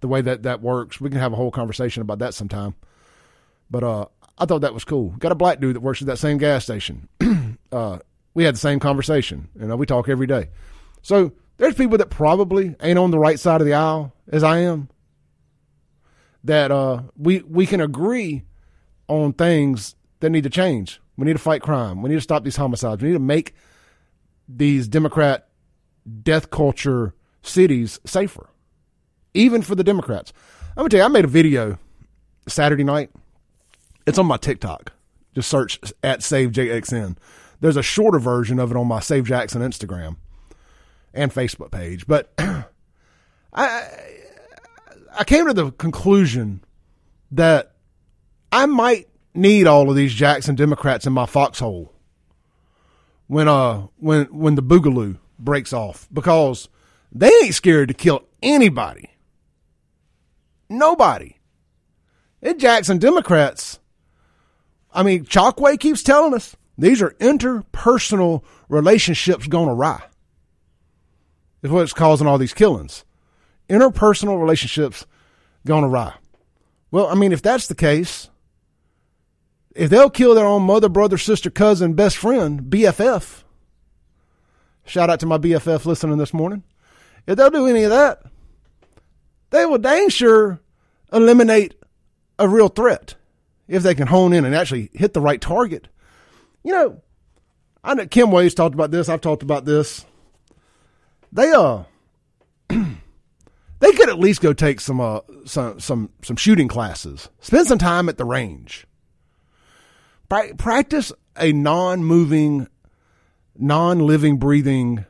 [0.00, 2.74] The way that that works, we can have a whole conversation about that sometime.
[3.70, 4.06] But uh,
[4.38, 5.10] I thought that was cool.
[5.18, 7.08] Got a black dude that works at that same gas station.
[7.72, 7.98] uh,
[8.34, 9.48] we had the same conversation.
[9.58, 10.48] You know, we talk every day.
[11.02, 14.58] So there's people that probably ain't on the right side of the aisle as I
[14.58, 14.88] am.
[16.44, 18.44] That uh, we we can agree
[19.08, 21.00] on things that need to change.
[21.16, 22.00] We need to fight crime.
[22.00, 23.02] We need to stop these homicides.
[23.02, 23.54] We need to make
[24.48, 25.48] these Democrat
[26.22, 28.48] death culture cities safer,
[29.34, 30.32] even for the Democrats.
[30.70, 31.78] I'm gonna tell you, I made a video
[32.46, 33.10] Saturday night.
[34.06, 34.92] It's on my TikTok.
[35.34, 37.16] Just search at SaveJXN.
[37.60, 40.16] There's a shorter version of it on my Save Jackson Instagram
[41.14, 42.06] and Facebook page.
[42.06, 42.32] But
[43.52, 43.88] I
[45.18, 46.62] I came to the conclusion
[47.32, 47.72] that
[48.52, 51.92] I might need all of these Jackson Democrats in my foxhole
[53.26, 56.68] when uh when when the boogaloo breaks off because
[57.12, 59.10] they ain't scared to kill anybody.
[60.68, 61.36] Nobody.
[62.40, 63.78] The Jackson Democrats.
[64.92, 70.02] I mean, Chokwe keeps telling us these are interpersonal relationships gone awry
[71.62, 73.04] is what's causing all these killings.
[73.68, 75.06] Interpersonal relationships
[75.66, 76.14] gone awry.
[76.90, 78.30] Well, I mean, if that's the case,
[79.74, 83.44] if they'll kill their own mother, brother, sister, cousin, best friend, BFF,
[84.84, 86.62] shout out to my BFF listening this morning.
[87.26, 88.22] If they'll do any of that,
[89.50, 90.60] they will dang sure
[91.12, 91.74] eliminate
[92.38, 93.14] a real threat
[93.66, 95.88] if they can hone in and actually hit the right target.
[96.64, 97.02] You know,
[97.84, 99.08] I know Kim Wade's talked about this.
[99.08, 100.04] I've talked about this
[101.32, 101.84] they uh
[102.68, 107.28] they could at least go take some uh some some some shooting classes.
[107.40, 108.86] Spend some time at the range.
[110.28, 112.68] Pra- practice a non-moving,
[113.56, 115.04] non-living, breathing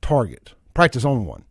[0.00, 0.54] target.
[0.74, 1.44] Practice on one.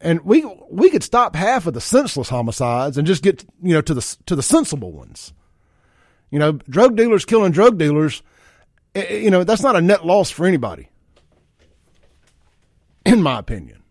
[0.00, 3.82] And we we could stop half of the senseless homicides and just get you know
[3.82, 5.32] to the to the sensible ones.
[6.30, 8.22] You know, drug dealers killing drug dealers.
[8.94, 10.89] Eh, eh, you know that's not a net loss for anybody
[13.04, 13.82] in my opinion.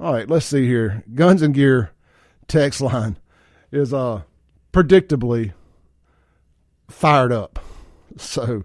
[0.00, 1.02] All right, let's see here.
[1.14, 1.90] Guns and Gear
[2.46, 3.18] text line
[3.70, 4.22] is uh
[4.72, 5.52] predictably
[6.88, 7.58] fired up.
[8.16, 8.64] So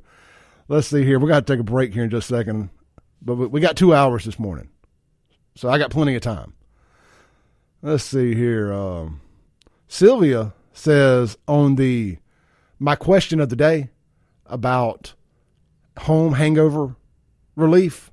[0.67, 1.19] let's see here.
[1.19, 2.69] We got to take a break here in just a second,
[3.21, 4.69] but we got two hours this morning,
[5.55, 6.53] so I got plenty of time.
[7.81, 8.71] Let's see here.
[8.71, 9.21] Um,
[9.87, 12.17] Sylvia says on the
[12.79, 13.89] my question of the day
[14.45, 15.13] about
[15.99, 16.95] home hangover
[17.55, 18.09] relief.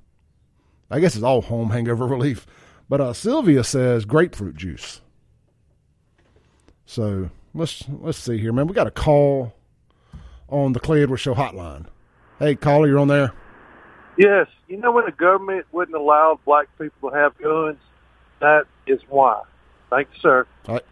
[0.91, 2.45] I guess it's all home hangover relief.
[2.89, 5.01] But uh, Sylvia says grapefruit juice.
[6.85, 8.67] So let's let's see here, man.
[8.67, 9.53] We got a call
[10.49, 11.85] on the Clay Edwards Show hotline.
[12.37, 13.33] Hey, caller, you're on there.
[14.17, 17.77] Yes, you know when the government wouldn't allow black people to have guns,
[18.39, 19.41] that is why.
[19.89, 20.45] Thanks, sir.
[20.67, 20.85] All right.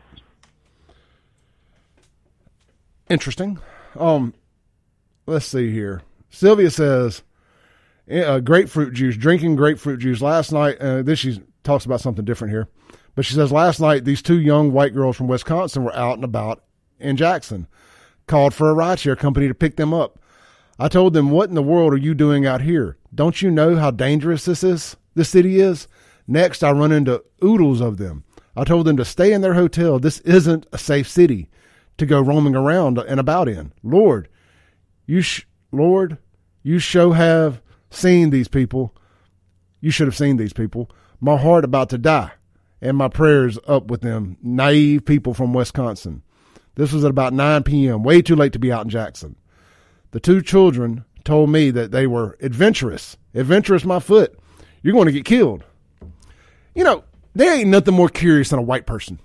[3.09, 3.59] Interesting.
[3.95, 4.33] Um,
[5.25, 6.01] let's see here.
[6.29, 7.23] Sylvia says,
[8.11, 10.77] uh, grapefruit juice, drinking grapefruit juice last night.
[10.79, 12.67] Uh, this she talks about something different here,
[13.15, 16.23] but she says last night these two young white girls from Wisconsin were out and
[16.23, 16.63] about
[16.99, 17.67] in Jackson,
[18.27, 20.19] called for a rideshare company to pick them up.
[20.77, 22.97] I told them, "What in the world are you doing out here?
[23.13, 24.95] Don't you know how dangerous this is?
[25.15, 25.87] This city is."
[26.27, 28.23] Next, I run into oodles of them.
[28.55, 29.99] I told them to stay in their hotel.
[29.99, 31.49] This isn't a safe city
[31.97, 33.73] to go roaming around and about in.
[33.83, 34.29] Lord,
[35.05, 36.17] you sh- Lord,
[36.61, 38.95] you show have seen these people.
[39.81, 40.89] You should have seen these people.
[41.19, 42.31] My heart about to die,
[42.81, 44.37] and my prayers up with them.
[44.41, 46.23] Naive people from Wisconsin.
[46.75, 49.35] This was at about 9 p.m., way too late to be out in Jackson.
[50.11, 53.17] The two children told me that they were adventurous.
[53.33, 54.37] Adventurous, my foot.
[54.81, 55.63] You're going to get killed.
[56.73, 57.03] You know,
[57.35, 59.19] there ain't nothing more curious than a white person.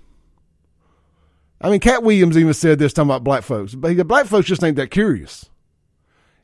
[1.61, 3.73] I mean, Katt Williams even said this talking about black folks.
[3.73, 5.49] But the black folks just ain't that curious.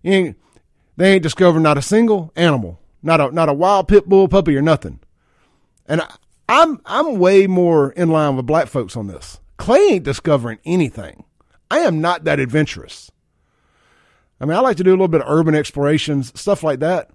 [0.01, 0.37] You Ain't,
[1.01, 4.55] they ain't discovered not a single animal, not a not a wild pit bull puppy
[4.55, 4.99] or nothing.
[5.87, 6.15] And I,
[6.47, 9.39] I'm I'm way more in line with black folks on this.
[9.57, 11.23] Clay ain't discovering anything.
[11.71, 13.11] I am not that adventurous.
[14.39, 17.09] I mean, I like to do a little bit of urban explorations, stuff like that.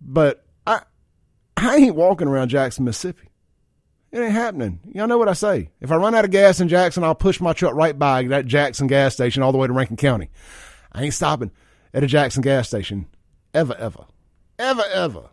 [0.00, 0.82] But I
[1.56, 3.30] I ain't walking around Jackson, Mississippi.
[4.12, 4.78] It ain't happening.
[4.94, 5.70] Y'all know what I say.
[5.80, 8.46] If I run out of gas in Jackson, I'll push my truck right by that
[8.46, 10.30] Jackson gas station all the way to Rankin County.
[10.92, 11.50] I ain't stopping
[11.92, 13.06] at a Jackson gas station
[13.54, 14.04] ever, ever,
[14.58, 15.30] ever, ever.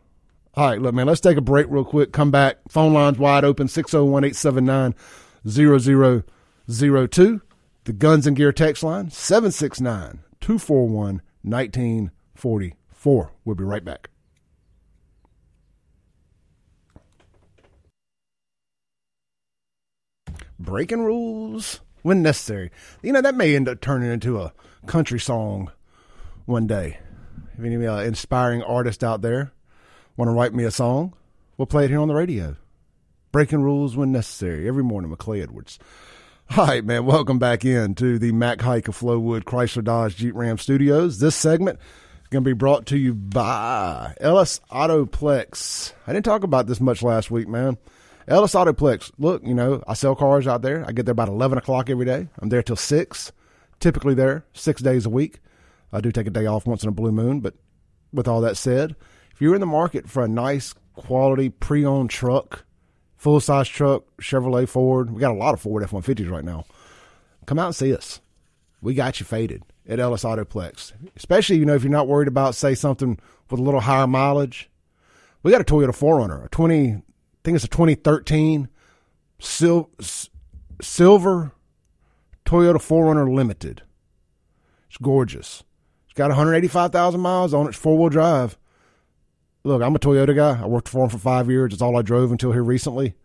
[0.54, 2.14] All right, look, man, let's take a break real quick.
[2.14, 2.58] Come back.
[2.70, 4.96] Phone lines wide open 601 879
[5.48, 7.42] 0002.
[7.84, 13.32] The Guns and Gear text line 769 241 1944.
[13.44, 14.10] We'll be right back.
[20.60, 22.72] breaking rules when necessary.
[23.02, 24.54] You know, that may end up turning into a
[24.86, 25.72] country song
[26.46, 27.00] one day.
[27.58, 29.52] If any uh, inspiring artist out there
[30.18, 31.14] want to write me a song,
[31.58, 32.56] we'll play it here on the radio.
[33.32, 35.80] Breaking rules when necessary every morning with Clay Edwards.
[36.56, 37.06] All right, man.
[37.06, 41.20] Welcome back in to the Mac Haik of Flowood Chrysler Dodge Jeep Ram Studios.
[41.20, 45.94] This segment is going to be brought to you by Ellis Autoplex.
[46.06, 47.78] I didn't talk about this much last week, man.
[48.28, 49.12] Ellis Autoplex.
[49.18, 50.86] Look, you know, I sell cars out there.
[50.88, 52.28] I get there about 11 o'clock every day.
[52.40, 53.32] I'm there till 6,
[53.80, 55.40] typically there six days a week.
[55.96, 57.56] I do take a day off once in a blue moon, but
[58.12, 58.96] with all that said,
[59.32, 62.66] if you're in the market for a nice quality pre-owned truck,
[63.18, 66.66] full-size truck, Chevrolet, Ford, we got a lot of Ford F-150s right now.
[67.46, 68.22] Come out and see us.
[68.82, 70.94] We got you faded at Ellis Autoplex.
[71.16, 74.70] Especially, you know, if you're not worried about, say, something with a little higher mileage.
[75.44, 77.02] We got a Toyota 4Runner, a 20 I
[77.44, 78.70] think it's a 2013
[79.38, 79.94] sil-
[80.82, 81.52] silver
[82.44, 83.84] Toyota 4Runner Limited.
[84.88, 85.64] It's gorgeous.
[86.16, 87.70] Got 185,000 miles on it.
[87.70, 88.58] It's four wheel drive.
[89.64, 90.62] Look, I'm a Toyota guy.
[90.62, 91.74] I worked for them for five years.
[91.74, 93.16] It's all I drove until here recently.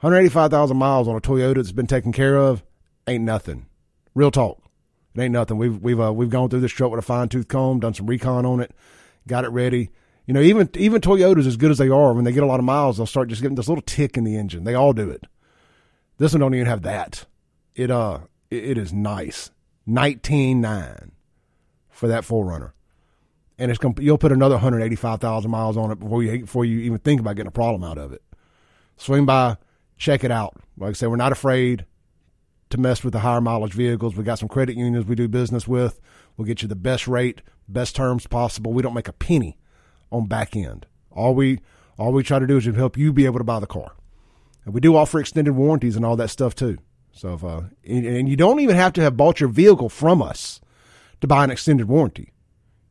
[0.00, 2.62] 185,000 miles on a Toyota that's been taken care of
[3.08, 3.66] ain't nothing.
[4.14, 4.62] Real talk.
[5.14, 5.58] It ain't nothing.
[5.58, 8.06] We've we've uh, we've gone through this truck with a fine tooth comb, done some
[8.06, 8.72] recon on it,
[9.26, 9.90] got it ready.
[10.26, 12.60] You know, even even Toyotas, as good as they are, when they get a lot
[12.60, 14.64] of miles, they'll start just getting this little tick in the engine.
[14.64, 15.24] They all do it.
[16.18, 17.24] This one don't even have that.
[17.74, 19.50] It uh, it, it is nice.
[19.86, 21.12] Nineteen nine
[21.98, 22.70] for that 4Runner,
[23.58, 26.40] and it's gonna you'll put another hundred eighty five thousand miles on it before you
[26.40, 28.22] before you even think about getting a problem out of it.
[28.96, 29.56] Swing by,
[29.96, 30.54] check it out.
[30.76, 31.86] Like I said, we're not afraid
[32.70, 34.14] to mess with the higher mileage vehicles.
[34.14, 36.00] We got some credit unions we do business with.
[36.36, 38.72] We'll get you the best rate, best terms possible.
[38.72, 39.58] We don't make a penny
[40.12, 40.86] on back end.
[41.10, 41.58] All we
[41.98, 43.90] all we try to do is help you be able to buy the car,
[44.64, 46.78] and we do offer extended warranties and all that stuff too.
[47.10, 50.60] So if uh, and you don't even have to have bought your vehicle from us
[51.20, 52.32] to buy an extended warranty.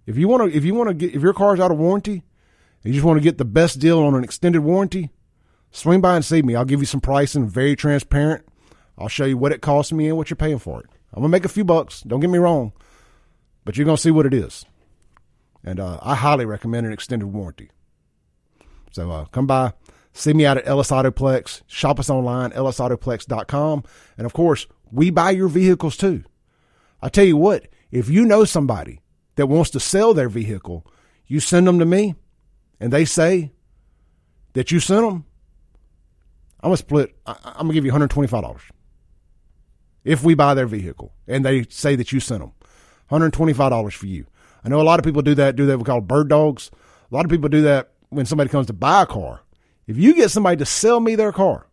[0.05, 2.23] If you want to, if you want to get, if your car's out of warranty,
[2.83, 5.11] and you just want to get the best deal on an extended warranty,
[5.71, 6.55] swing by and see me.
[6.55, 8.45] I'll give you some pricing, very transparent.
[8.97, 10.87] I'll show you what it costs me and what you're paying for it.
[11.13, 12.01] I'm gonna make a few bucks.
[12.01, 12.73] Don't get me wrong,
[13.65, 14.65] but you're gonna see what it is.
[15.63, 17.69] And uh, I highly recommend an extended warranty.
[18.91, 19.73] So uh, come by,
[20.13, 23.83] see me out at Ellis Autoplex, shop us online, ellisautoplex.com.
[24.17, 26.23] And of course, we buy your vehicles too.
[27.01, 29.02] I tell you what, if you know somebody
[29.36, 30.86] that wants to sell their vehicle,
[31.26, 32.15] you send them to me
[32.80, 33.52] and they say
[34.54, 35.26] that you sent them,
[36.62, 37.15] I'm gonna split.
[37.26, 38.62] I, am gonna give you 125 dollars
[40.04, 42.54] if we buy their vehicle and they say that you sent them.
[43.10, 44.26] 125 dollars for you.
[44.63, 46.71] I know a lot of people do that, do that we call bird dogs.
[47.10, 49.41] A lot of people do that when somebody comes to buy a car.
[49.86, 51.67] If you get somebody to sell me their car,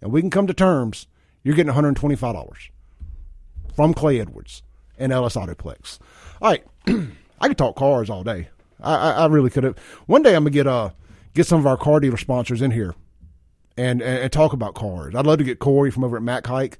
[0.00, 1.08] and we can come to terms,
[1.42, 2.70] you're getting $125
[3.74, 4.62] from Clay Edwards
[4.98, 5.98] and Ellis Autoplex.
[6.40, 6.64] All right,
[7.40, 8.48] I could talk cars all day.
[8.80, 9.78] I, I, I really could have.
[10.06, 10.90] One day I'm gonna get uh
[11.34, 12.94] get some of our car dealer sponsors in here
[13.76, 15.14] and, and, and talk about cars.
[15.14, 16.78] I'd love to get Corey from over at Mac Haik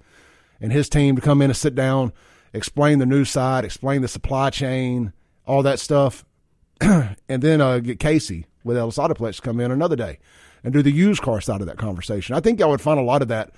[0.60, 2.12] and his team to come in and sit down,
[2.52, 5.12] explain the new side, explain the supply chain,
[5.46, 6.24] all that stuff,
[6.80, 10.18] and then uh, get Casey with Ellis Autoplex to come in another day
[10.64, 12.34] and do the used car side of that conversation.
[12.34, 13.52] I think I would find a lot of that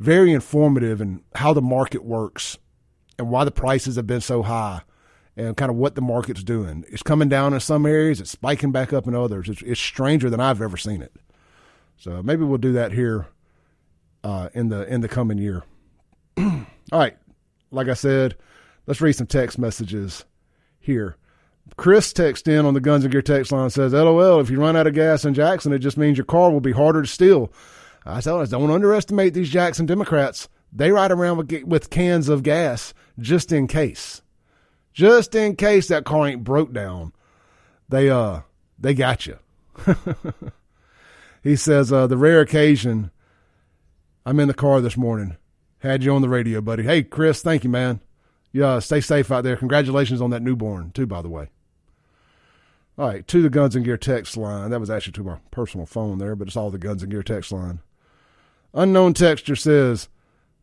[0.00, 2.58] very informative and in how the market works
[3.20, 4.80] and why the prices have been so high
[5.36, 6.84] and kind of what the market's doing.
[6.88, 9.48] It's coming down in some areas, it's spiking back up in others.
[9.48, 11.12] It's, it's stranger than I've ever seen it.
[11.96, 13.26] So maybe we'll do that here
[14.24, 15.62] uh, in the in the coming year.
[16.38, 17.16] All right,
[17.70, 18.36] like I said,
[18.86, 20.24] let's read some text messages
[20.78, 21.16] here.
[21.76, 24.76] Chris texts in on the Guns and Gear text line says, "LOL, if you run
[24.76, 27.52] out of gas in Jackson, it just means your car will be harder to steal."
[28.06, 30.48] I tell us, don't underestimate these Jackson Democrats.
[30.72, 34.22] They ride around with, with cans of gas just in case
[34.92, 37.12] just in case that car ain't broke down.
[37.88, 38.40] They uh
[38.78, 39.38] they got you.
[41.42, 43.10] he says uh, the rare occasion
[44.26, 45.36] I'm in the car this morning.
[45.78, 46.82] Had you on the radio, buddy.
[46.82, 48.00] Hey, Chris, thank you, man.
[48.52, 49.56] Yeah, stay safe out there.
[49.56, 51.48] Congratulations on that newborn, too, by the way.
[52.98, 54.70] All right, to the Guns and Gear text line.
[54.70, 57.22] That was actually to my personal phone there, but it's all the Guns and Gear
[57.22, 57.80] text line.
[58.74, 60.10] Unknown texture says,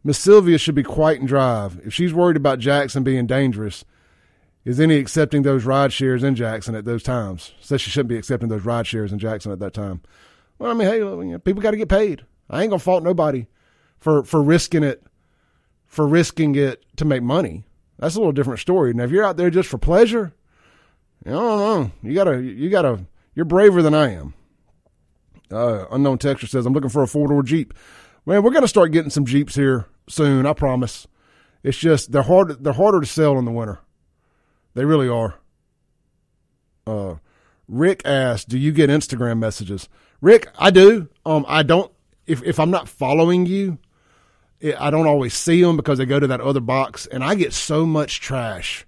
[0.07, 1.81] Miss Sylvia should be quiet and drive.
[1.83, 3.83] If she's worried about Jackson being dangerous,
[4.63, 7.51] is any accepting those ride shares in Jackson at those times?
[7.59, 9.99] Says she shouldn't be accepting those ride shares in Jackson at that time.
[10.59, 12.25] Well, I mean, hey, you know, people got to get paid.
[12.49, 13.47] I ain't gonna fault nobody
[13.99, 15.03] for for risking it
[15.85, 17.65] for risking it to make money.
[17.99, 18.93] That's a little different story.
[18.93, 20.31] Now, if you're out there just for pleasure,
[21.25, 21.91] I don't know.
[22.01, 24.35] You gotta you gotta you're braver than I am.
[25.51, 27.73] Uh, unknown texture says I'm looking for a four door Jeep.
[28.27, 30.45] Man, we're gonna start getting some Jeeps here soon.
[30.45, 31.07] I promise.
[31.63, 32.61] It's just they're hard.
[32.61, 33.79] They're harder to sell in the winter.
[34.73, 35.35] They really are.
[36.85, 37.15] Uh,
[37.69, 39.87] Rick asked, "Do you get Instagram messages?"
[40.19, 41.07] Rick, I do.
[41.25, 41.89] Um, I don't.
[42.25, 43.77] If if I'm not following you,
[44.77, 47.53] I don't always see them because they go to that other box, and I get
[47.53, 48.85] so much trash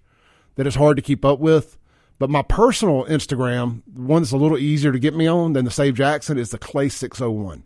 [0.55, 1.77] that it's hard to keep up with.
[2.17, 5.71] But my personal Instagram, one that's a little easier to get me on than the
[5.71, 7.63] Save Jackson, is the Clay six oh one.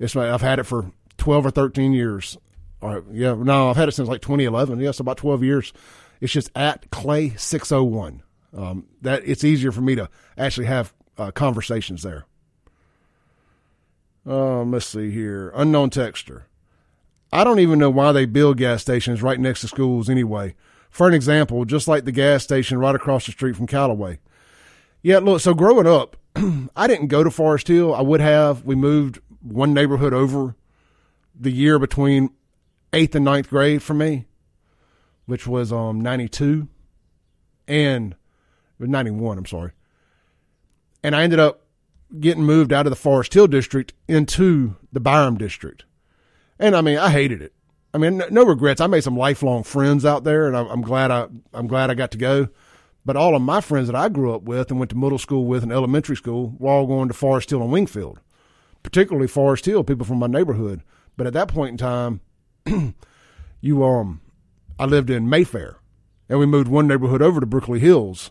[0.00, 2.38] I've had it for twelve or thirteen years.
[2.80, 4.80] Or yeah, no, I've had it since like 2011.
[4.80, 5.72] Yes, about 12 years.
[6.20, 8.22] It's just at Clay six oh one.
[8.56, 12.26] Um, that it's easier for me to actually have uh, conversations there.
[14.26, 15.52] Um, let's see here.
[15.54, 16.42] Unknown texter.
[17.32, 20.54] I don't even know why they build gas stations right next to schools anyway.
[20.90, 24.18] For an example, just like the gas station right across the street from Callaway.
[25.02, 26.16] Yeah, look, so growing up,
[26.76, 27.94] I didn't go to Forest Hill.
[27.94, 28.64] I would have.
[28.64, 30.54] We moved one neighborhood over
[31.38, 32.30] the year between
[32.92, 34.26] eighth and ninth grade for me
[35.30, 36.68] which was um 92
[37.68, 38.16] and
[38.80, 39.72] 91, I'm sorry.
[41.02, 41.62] And I ended up
[42.18, 45.84] getting moved out of the Forest Hill district into the Byram district.
[46.58, 47.52] And I mean, I hated it.
[47.94, 48.80] I mean, no, regrets.
[48.80, 52.10] I made some lifelong friends out there, and I'm glad I I'm glad I got
[52.12, 52.48] to go.
[53.04, 55.46] But all of my friends that I grew up with and went to middle school
[55.46, 58.20] with and elementary school were all going to Forest Hill and Wingfield,
[58.82, 60.82] particularly Forest Hill, people from my neighborhood.
[61.16, 62.20] But at that point in time,
[63.60, 64.20] you um
[64.78, 65.76] I lived in Mayfair,
[66.28, 68.30] and we moved one neighborhood over to Brooklyn Hills,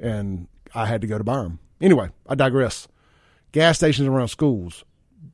[0.00, 1.60] and I had to go to Byram.
[1.80, 2.88] Anyway, I digress.
[3.52, 4.84] Gas stations around schools.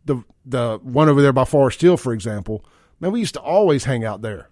[0.05, 2.65] The the one over there by Forest Hill, for example,
[3.01, 4.49] man, we used to always hang out there.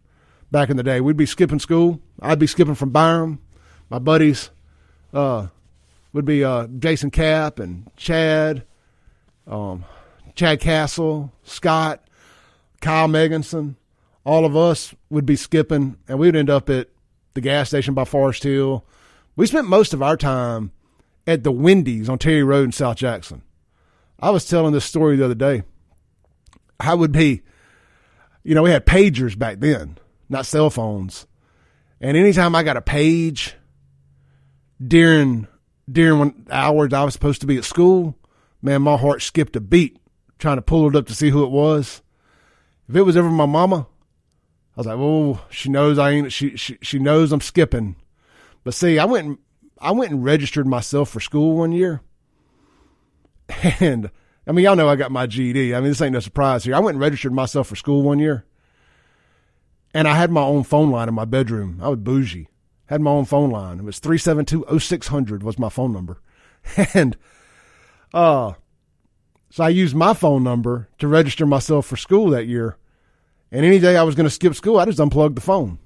[0.51, 2.01] Back in the day, we'd be skipping school.
[2.20, 3.40] I'd be skipping from Byram.
[3.88, 4.51] My buddies
[5.12, 5.49] uh,
[6.12, 8.64] would be uh, Jason Cap and Chad,
[9.46, 9.85] um,
[10.35, 12.03] Chad Castle, Scott,
[12.81, 13.76] Kyle Meganson
[14.24, 16.88] all of us would be skipping and we would end up at
[17.35, 18.85] the gas station by Forest Hill.
[19.37, 20.72] We spent most of our time
[21.26, 23.42] at the Wendy's on Terry Road in South Jackson.
[24.19, 25.62] I was telling this story the other day.
[26.79, 27.42] I would be,
[28.42, 29.98] you know, we had pagers back then,
[30.29, 31.27] not cell phones.
[32.00, 33.54] And anytime I got a page
[34.85, 35.46] during
[35.90, 38.17] during when hours I was supposed to be at school,
[38.63, 39.98] man, my heart skipped a beat
[40.38, 42.02] trying to pull it up to see who it was.
[42.88, 43.87] If it was ever my mama,
[44.77, 46.33] I was like, "Oh, she knows I ain't.
[46.33, 47.96] She she she knows I'm skipping."
[48.65, 49.38] But see, I went and
[49.79, 52.02] I went and registered myself for school one year,
[53.81, 54.11] and
[54.46, 55.75] I mean, y'all know I got my GED.
[55.75, 56.75] I mean, this ain't no surprise here.
[56.75, 58.44] I went and registered myself for school one year,
[59.94, 61.79] and I had my own phone line in my bedroom.
[61.83, 62.48] I was bougie.
[62.87, 63.79] Had my own phone line.
[63.79, 66.21] It was three seven two oh six hundred was my phone number,
[66.94, 67.17] and
[68.15, 68.52] uh,
[69.50, 72.77] So I used my phone number to register myself for school that year.
[73.52, 75.79] And any day I was going to skip school, I just unplugged the phone.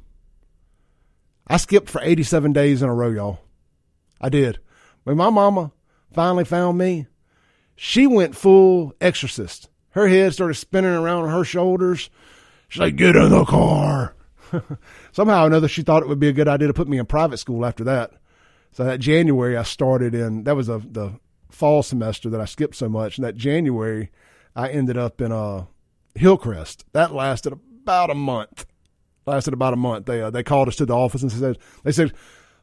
[1.47, 3.41] I skipped for 87 days in a row, y'all.
[4.20, 4.59] I did.
[5.05, 5.72] When my mama
[6.12, 7.07] finally found me,
[7.77, 9.68] she went full exorcist.
[9.91, 12.11] Her head started spinning around on her shoulders.
[12.68, 14.14] She's like, get in the car.
[15.12, 17.07] Somehow or another, she thought it would be a good idea to put me in
[17.07, 18.12] private school after that.
[18.72, 21.12] So that January, I started in, that was a, the
[21.55, 23.19] fall semester that I skipped so much.
[23.19, 24.11] And that January,
[24.55, 25.67] I ended up in uh,
[26.15, 26.85] Hillcrest.
[26.93, 28.67] That lasted about a month.
[29.27, 30.07] Lasted about a month.
[30.07, 32.13] They uh, they called us to the office and said they said,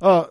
[0.02, 0.28] uh,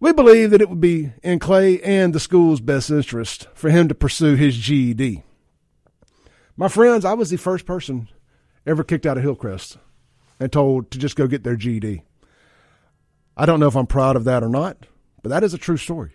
[0.00, 3.88] we believe that it would be in Clay and the school's best interest for him
[3.88, 5.22] to pursue his GED.
[6.56, 8.08] My friends, I was the first person
[8.66, 9.78] ever kicked out of Hillcrest
[10.40, 12.02] and told to just go get their GED.
[13.36, 14.86] I don't know if I'm proud of that or not,
[15.22, 16.12] but that is a true story.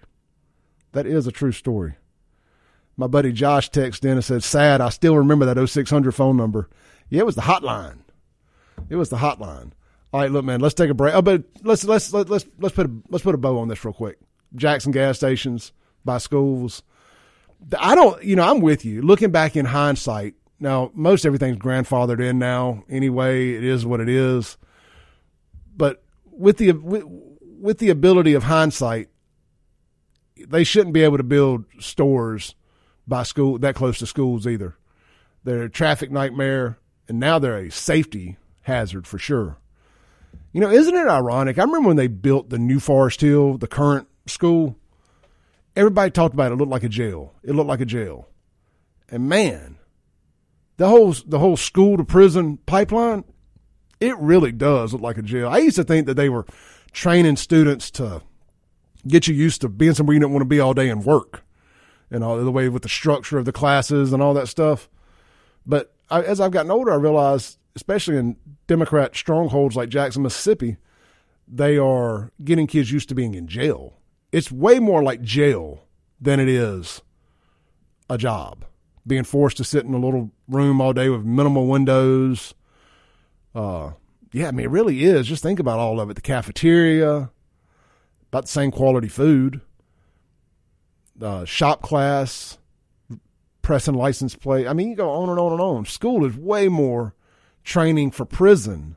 [0.93, 1.95] That is a true story.
[2.97, 6.69] My buddy Josh texted in and said, "Sad, I still remember that 0600 phone number.
[7.09, 7.99] Yeah, it was the hotline.
[8.89, 9.71] It was the hotline.
[10.13, 11.15] All right, look, man, let's take a break.
[11.15, 13.83] Oh, but let's let's let's let's let's put a let's put a bow on this
[13.85, 14.17] real quick.
[14.55, 15.71] Jackson gas stations
[16.03, 16.83] by schools.
[17.77, 19.01] I don't, you know, I'm with you.
[19.01, 22.83] Looking back in hindsight, now most everything's grandfathered in now.
[22.89, 24.57] Anyway, it is what it is.
[25.77, 27.03] But with the with,
[27.59, 29.09] with the ability of hindsight,
[30.47, 32.55] they shouldn't be able to build stores
[33.07, 34.75] by school that close to schools either.
[35.43, 36.77] They're a traffic nightmare,
[37.07, 39.57] and now they're a safety hazard for sure.
[40.53, 41.57] You know, isn't it ironic?
[41.57, 44.77] I remember when they built the new Forest Hill, the current school.
[45.75, 46.55] Everybody talked about it.
[46.55, 47.33] it looked like a jail.
[47.43, 48.27] It looked like a jail,
[49.09, 49.77] and man,
[50.77, 53.23] the whole the whole school to prison pipeline,
[53.99, 55.47] it really does look like a jail.
[55.47, 56.45] I used to think that they were
[56.91, 58.21] training students to
[59.07, 61.43] get you used to being somewhere you don't want to be all day and work,
[62.09, 64.89] and all the way with the structure of the classes and all that stuff.
[65.65, 68.35] But I, as I've gotten older, I realized, especially in
[68.67, 70.77] Democrat strongholds like Jackson, Mississippi,
[71.47, 73.93] they are getting kids used to being in jail.
[74.31, 75.85] It's way more like jail
[76.19, 77.01] than it is
[78.09, 78.65] a job.
[79.05, 82.53] Being forced to sit in a little room all day with minimal windows.
[83.55, 83.91] Uh,
[84.31, 85.27] yeah, I mean, it really is.
[85.27, 86.13] Just think about all of it.
[86.13, 87.31] The cafeteria,
[88.31, 89.59] about the same quality food,
[91.21, 92.57] uh, shop class,
[93.61, 94.67] press and license plate.
[94.67, 95.85] I mean, you go on and on and on.
[95.85, 97.13] School is way more
[97.65, 98.95] training for prison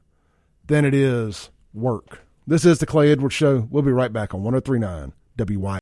[0.64, 2.20] than it is work.
[2.47, 3.66] This is the Clay Edwards Show.
[3.70, 5.78] We'll be right back on 1039 WY.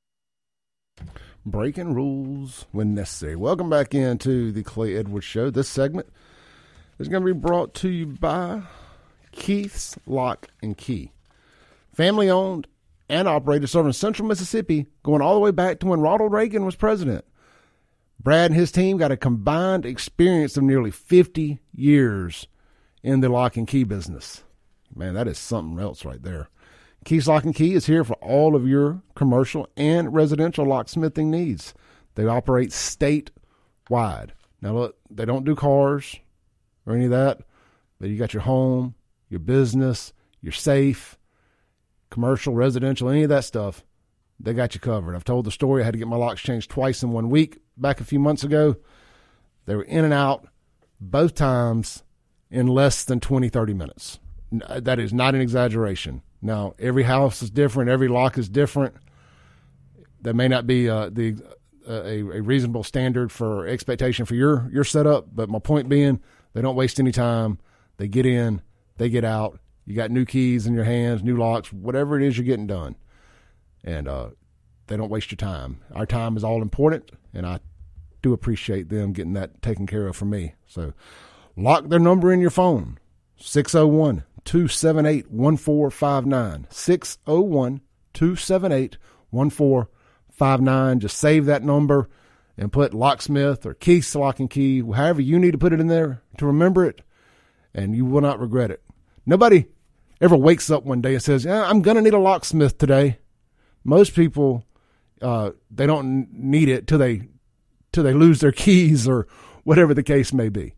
[1.44, 3.36] Breaking rules when necessary.
[3.36, 5.50] Welcome back into the Clay Edwards Show.
[5.50, 6.08] This segment
[6.98, 8.62] is going to be brought to you by
[9.32, 11.12] Keith's Lock and Key.
[11.92, 12.66] Family owned
[13.08, 16.76] and operated serving central Mississippi going all the way back to when Ronald Reagan was
[16.76, 17.24] president.
[18.20, 22.46] Brad and his team got a combined experience of nearly 50 years
[23.02, 24.44] in the lock and key business.
[24.94, 26.48] Man, that is something else right there.
[27.04, 31.74] Keith's Lock and Key is here for all of your commercial and residential locksmithing needs.
[32.14, 34.30] They operate statewide.
[34.60, 36.16] Now, look, they don't do cars
[36.86, 37.40] or any of that,
[37.98, 38.94] but you got your home,
[39.28, 41.18] your business, your safe,
[42.12, 43.84] commercial, residential, any of that stuff,
[44.38, 45.16] they got you covered.
[45.16, 45.82] I've told the story.
[45.82, 48.44] I had to get my locks changed twice in one week back a few months
[48.44, 48.76] ago.
[49.66, 50.46] They were in and out
[51.00, 52.04] both times
[52.50, 54.20] in less than 20, 30 minutes.
[54.50, 56.22] That is not an exaggeration.
[56.42, 58.94] Now, every house is different, every lock is different.
[60.20, 61.36] That may not be uh, the
[61.88, 66.20] uh, a, a reasonable standard for expectation for your your setup, but my point being,
[66.52, 67.58] they don't waste any time.
[67.96, 68.62] They get in,
[68.98, 72.36] they get out, you got new keys in your hands, new locks, whatever it is
[72.36, 72.96] you're getting done.
[73.84, 74.30] And uh,
[74.86, 75.80] they don't waste your time.
[75.94, 77.60] Our time is all important, and I
[78.22, 80.54] do appreciate them getting that taken care of for me.
[80.66, 80.92] So
[81.56, 82.98] lock their number in your phone
[83.36, 86.66] 601 278 1459.
[86.70, 87.80] 601
[88.12, 88.96] 278
[89.30, 91.00] 1459.
[91.00, 92.08] Just save that number
[92.56, 95.88] and put locksmith or key lock and key, however you need to put it in
[95.88, 97.02] there to remember it,
[97.74, 98.82] and you will not regret it.
[99.24, 99.66] Nobody
[100.20, 103.18] ever wakes up one day and says, I'm going to need a locksmith today.
[103.84, 104.64] Most people,
[105.20, 107.28] uh, they don't need it till they,
[107.92, 109.26] till they lose their keys or
[109.64, 110.74] whatever the case may be.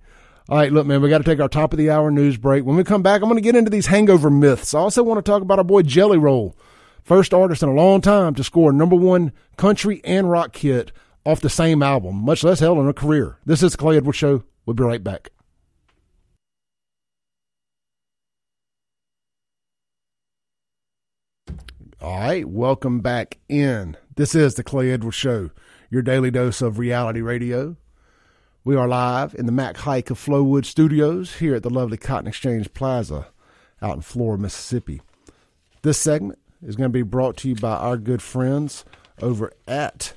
[0.48, 2.64] All right, look, man, we got to take our top of the hour news break.
[2.64, 4.74] When we come back, I'm going to get into these hangover myths.
[4.74, 6.54] I also want to talk about our boy Jelly Roll,
[7.02, 10.92] first artist in a long time to score number one country and rock hit
[11.24, 13.38] off the same album, much less hell in a career.
[13.46, 14.44] This is Clay Edwards Show.
[14.66, 15.30] We'll be right back.
[22.04, 23.96] All right, welcome back in.
[24.14, 25.48] This is the Clay Edwards Show,
[25.90, 27.78] your daily dose of reality radio.
[28.62, 32.28] We are live in the Mac Haik of Flowood Studios here at the lovely Cotton
[32.28, 33.28] Exchange Plaza
[33.80, 35.00] out in Flora, Mississippi.
[35.80, 38.84] This segment is going to be brought to you by our good friends
[39.22, 40.12] over at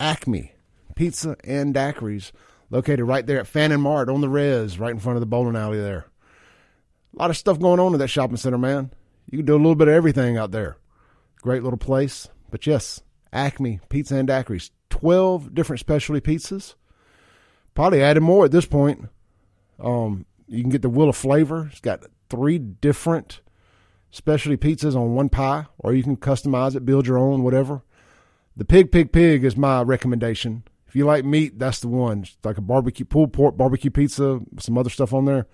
[0.00, 0.54] Acme
[0.96, 2.32] Pizza and Daiquiris,
[2.68, 5.54] located right there at Fannin Mart on the res, right in front of the bowling
[5.54, 6.06] alley there.
[7.14, 8.90] A lot of stuff going on in that shopping center, man.
[9.30, 10.78] You can do a little bit of everything out there.
[11.42, 12.28] Great little place.
[12.50, 14.70] But yes, Acme Pizza and Daiquiris.
[14.90, 16.74] 12 different specialty pizzas
[17.74, 19.08] probably added more at this point.
[19.78, 21.68] Um, you can get the wheel of flavor.
[21.70, 23.40] It's got three different
[24.10, 27.82] specialty pizzas on one pie, or you can customize it, build your own, whatever.
[28.56, 30.64] The pig, pig, pig is my recommendation.
[30.88, 32.22] If you like meat, that's the one.
[32.22, 35.46] It's like a barbecue pulled pork barbecue pizza, some other stuff on there.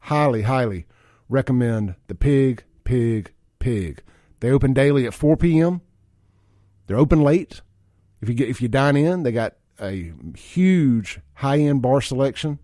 [0.00, 0.86] Highly, highly
[1.28, 4.02] recommend the pig, pig, pig.
[4.42, 5.82] They open daily at 4 p.m.
[6.88, 7.60] They're open late.
[8.20, 12.58] If you get if you dine in, they got a huge high end bar selection,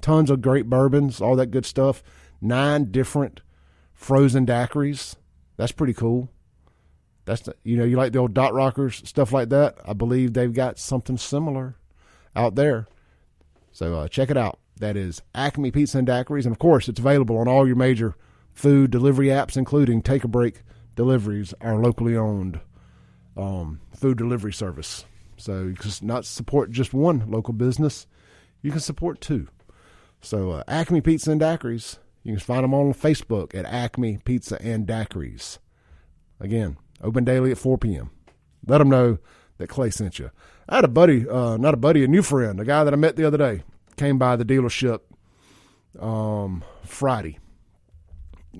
[0.00, 2.02] tons of great bourbons, all that good stuff.
[2.40, 3.42] Nine different
[3.92, 5.16] frozen daiquiris.
[5.58, 6.30] That's pretty cool.
[7.26, 9.76] That's the, you know you like the old dot rockers stuff like that.
[9.84, 11.76] I believe they've got something similar
[12.34, 12.86] out there.
[13.70, 14.60] So uh, check it out.
[14.78, 18.16] That is Acme Pizza and Daiquiris, and of course it's available on all your major
[18.54, 20.62] food delivery apps, including Take a Break
[20.98, 22.58] Deliveries, our locally owned
[23.36, 25.04] um, food delivery service.
[25.36, 28.08] So you can not support just one local business,
[28.62, 29.46] you can support two.
[30.20, 34.60] So uh, Acme Pizza and Daiquiris, you can find them on Facebook at Acme Pizza
[34.60, 35.58] and Daiquiris.
[36.40, 38.10] Again, open daily at 4 p.m.
[38.66, 39.18] Let them know
[39.58, 40.32] that Clay sent you.
[40.68, 42.96] I had a buddy, uh, not a buddy, a new friend, a guy that I
[42.96, 43.62] met the other day,
[43.96, 45.02] came by the dealership
[46.00, 47.38] um, Friday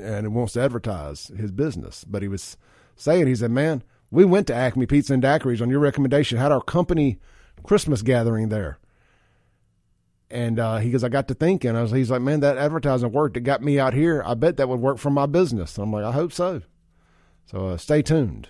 [0.00, 2.04] and wants to advertise his business.
[2.04, 2.56] But he was
[2.96, 6.52] saying, he said, man, we went to Acme Pizza and Daiquiris on your recommendation, had
[6.52, 7.18] our company
[7.62, 8.78] Christmas gathering there.
[10.30, 11.74] And uh, he goes, I got to thinking.
[11.74, 13.36] I was, he's like, man, that advertising worked.
[13.36, 14.22] It got me out here.
[14.26, 15.76] I bet that would work for my business.
[15.76, 16.62] And I'm like, I hope so.
[17.46, 18.48] So uh, stay tuned.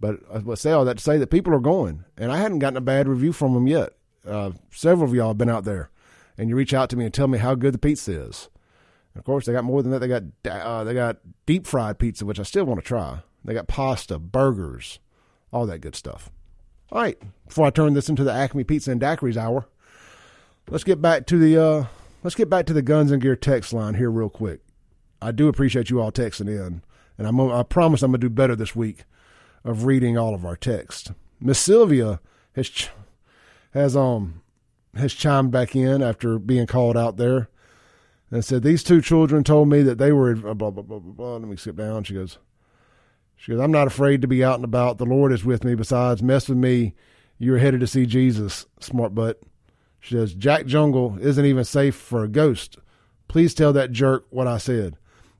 [0.00, 2.58] But I would say all that to say that people are going, and I hadn't
[2.60, 3.92] gotten a bad review from them yet.
[4.26, 5.90] Uh, several of y'all have been out there,
[6.38, 8.48] and you reach out to me and tell me how good the pizza is.
[9.16, 9.98] Of course, they got more than that.
[9.98, 13.20] They got uh, they got deep fried pizza, which I still want to try.
[13.44, 15.00] They got pasta, burgers,
[15.52, 16.30] all that good stuff.
[16.92, 19.68] All right, before I turn this into the Acme Pizza and Daiquiris hour,
[20.68, 21.84] let's get back to the uh,
[22.22, 24.60] let's get back to the Guns and Gear text line here real quick.
[25.22, 26.82] I do appreciate you all texting in,
[27.18, 29.04] and I'm I promise I'm gonna do better this week
[29.64, 31.10] of reading all of our texts.
[31.40, 32.20] Miss Sylvia
[32.54, 32.90] has ch-
[33.72, 34.42] has um
[34.96, 37.48] has chimed back in after being called out there
[38.30, 41.36] and said these two children told me that they were blah blah blah blah blah.
[41.36, 42.04] Let me skip down.
[42.04, 42.38] She goes.
[43.36, 44.98] She goes, I'm not afraid to be out and about.
[44.98, 45.74] The Lord is with me.
[45.74, 46.94] Besides, mess with me.
[47.38, 49.40] You're headed to see Jesus, smart butt.
[49.98, 52.76] She says, Jack Jungle isn't even safe for a ghost.
[53.28, 54.98] Please tell that jerk what I said.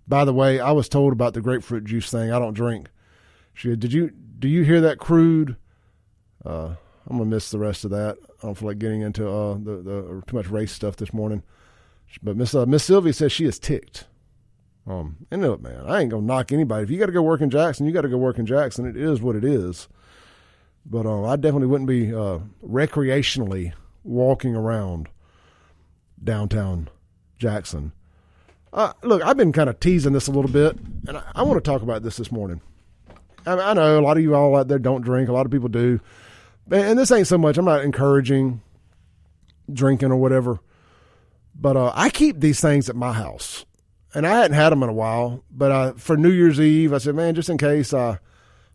[0.08, 2.32] By the way, I was told about the grapefruit juice thing.
[2.32, 2.88] I don't drink.
[3.52, 5.56] She said, Did you do you hear that crude?
[6.44, 6.76] Uh,
[7.06, 8.16] I'm gonna miss the rest of that.
[8.42, 11.42] I don't feel like getting into uh, the the too much race stuff this morning.
[12.22, 14.04] But Miss uh, Miss Sylvia says she is ticked.
[14.86, 16.82] Um, and look, man, I ain't gonna knock anybody.
[16.84, 18.86] If you got to go work in Jackson, you got to go work in Jackson.
[18.86, 19.88] It is what it is.
[20.84, 25.08] But uh, I definitely wouldn't be uh, recreationally walking around
[26.22, 26.88] downtown
[27.38, 27.92] Jackson.
[28.72, 31.62] Uh, look, I've been kind of teasing this a little bit, and I, I want
[31.62, 32.60] to talk about this this morning.
[33.46, 35.28] I, I, know a lot of you all out there don't drink.
[35.28, 36.00] A lot of people do,
[36.70, 37.58] and this ain't so much.
[37.58, 38.60] I'm not encouraging
[39.72, 40.60] drinking or whatever,
[41.54, 43.64] but uh, I keep these things at my house
[44.14, 45.44] and I hadn't had them in a while.
[45.50, 48.18] But uh, for New Year's Eve, I said, man, just in case I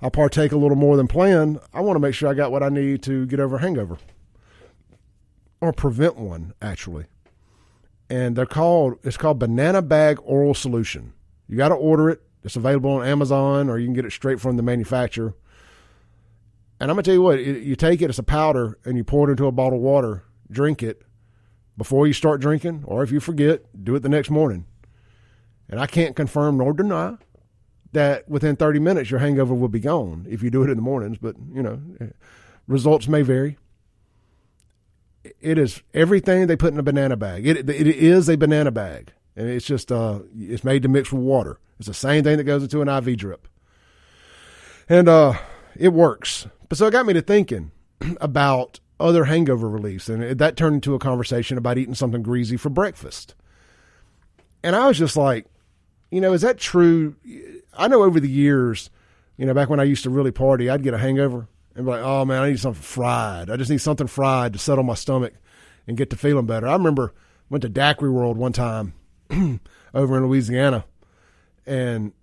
[0.02, 2.62] I partake a little more than planned, I want to make sure I got what
[2.62, 3.98] I need to get over a hangover
[5.62, 7.06] or prevent one actually.
[8.10, 11.14] And they're called it's called Banana Bag Oral Solution.
[11.48, 12.22] You got to order it.
[12.44, 15.34] It's available on Amazon or you can get it straight from the manufacturer.
[16.80, 19.30] And I'm gonna tell you what, you take it, it's a powder, and you pour
[19.30, 21.04] it into a bottle of water, drink it
[21.78, 24.66] before you start drinking, or if you forget, do it the next morning
[25.70, 27.18] and I can't confirm nor deny
[27.94, 30.82] that within 30 minutes your hangover will be gone if you do it in the
[30.82, 31.80] mornings, but you know,
[32.68, 33.58] results may vary.
[35.42, 37.48] It is everything they put in a banana bag.
[37.48, 41.24] It, it is a banana bag, and it's just uh, it's made to mix with
[41.24, 41.60] water.
[41.80, 43.48] It's the same thing that goes into an IV drip,
[44.88, 45.34] and uh,
[45.76, 46.48] it works.
[46.70, 47.72] But so it got me to thinking
[48.22, 52.70] about other hangover reliefs, and that turned into a conversation about eating something greasy for
[52.70, 53.36] breakfast.
[54.64, 55.46] And I was just like,
[56.12, 57.16] you know, is that true?
[57.78, 58.90] I know over the years,
[59.38, 61.92] you know, back when I used to really party, I'd get a hangover and be
[61.92, 63.50] like, oh man, I need something fried.
[63.50, 65.34] I just need something fried to settle my stomach
[65.88, 66.68] and get to feeling better.
[66.68, 67.14] I remember
[67.50, 68.94] went to Daiquiri World one time
[69.94, 70.86] over in Louisiana,
[71.66, 72.14] and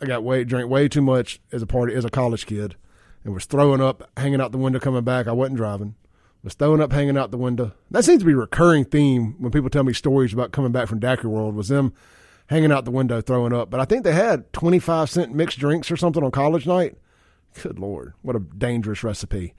[0.00, 2.76] I got way drank way too much as a party as a college kid,
[3.24, 5.26] and was throwing up, hanging out the window coming back.
[5.26, 5.96] I wasn't driving.
[6.44, 7.72] Was throwing up, hanging out the window.
[7.90, 10.88] That seems to be a recurring theme when people tell me stories about coming back
[10.88, 11.56] from Daiquiri World.
[11.56, 11.94] Was them
[12.48, 13.70] hanging out the window throwing up.
[13.70, 16.98] But I think they had twenty five cent mixed drinks or something on college night.
[17.62, 19.54] Good lord, what a dangerous recipe.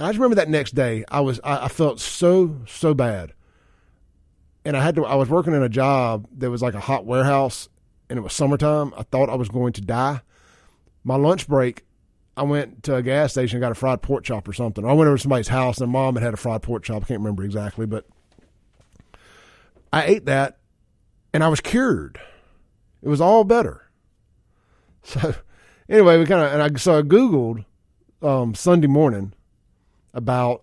[0.00, 3.32] I just remember that next day, I was I, I felt so so bad,
[4.64, 5.04] and I had to.
[5.04, 7.68] I was working in a job that was like a hot warehouse,
[8.10, 8.92] and it was summertime.
[8.96, 10.22] I thought I was going to die.
[11.04, 11.84] My lunch break,
[12.36, 14.84] I went to a gas station and got a fried pork chop or something.
[14.84, 17.02] I went over to somebody's house and mom had had a fried pork chop.
[17.02, 18.06] I can't remember exactly, but
[19.92, 20.58] I ate that
[21.34, 22.18] and I was cured.
[23.02, 23.80] It was all better.
[25.04, 25.34] So
[25.88, 27.64] anyway, we kind of and I so I googled
[28.22, 29.32] um, Sunday morning
[30.14, 30.62] about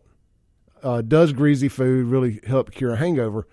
[0.81, 3.45] uh, does greasy food really help cure a hangover?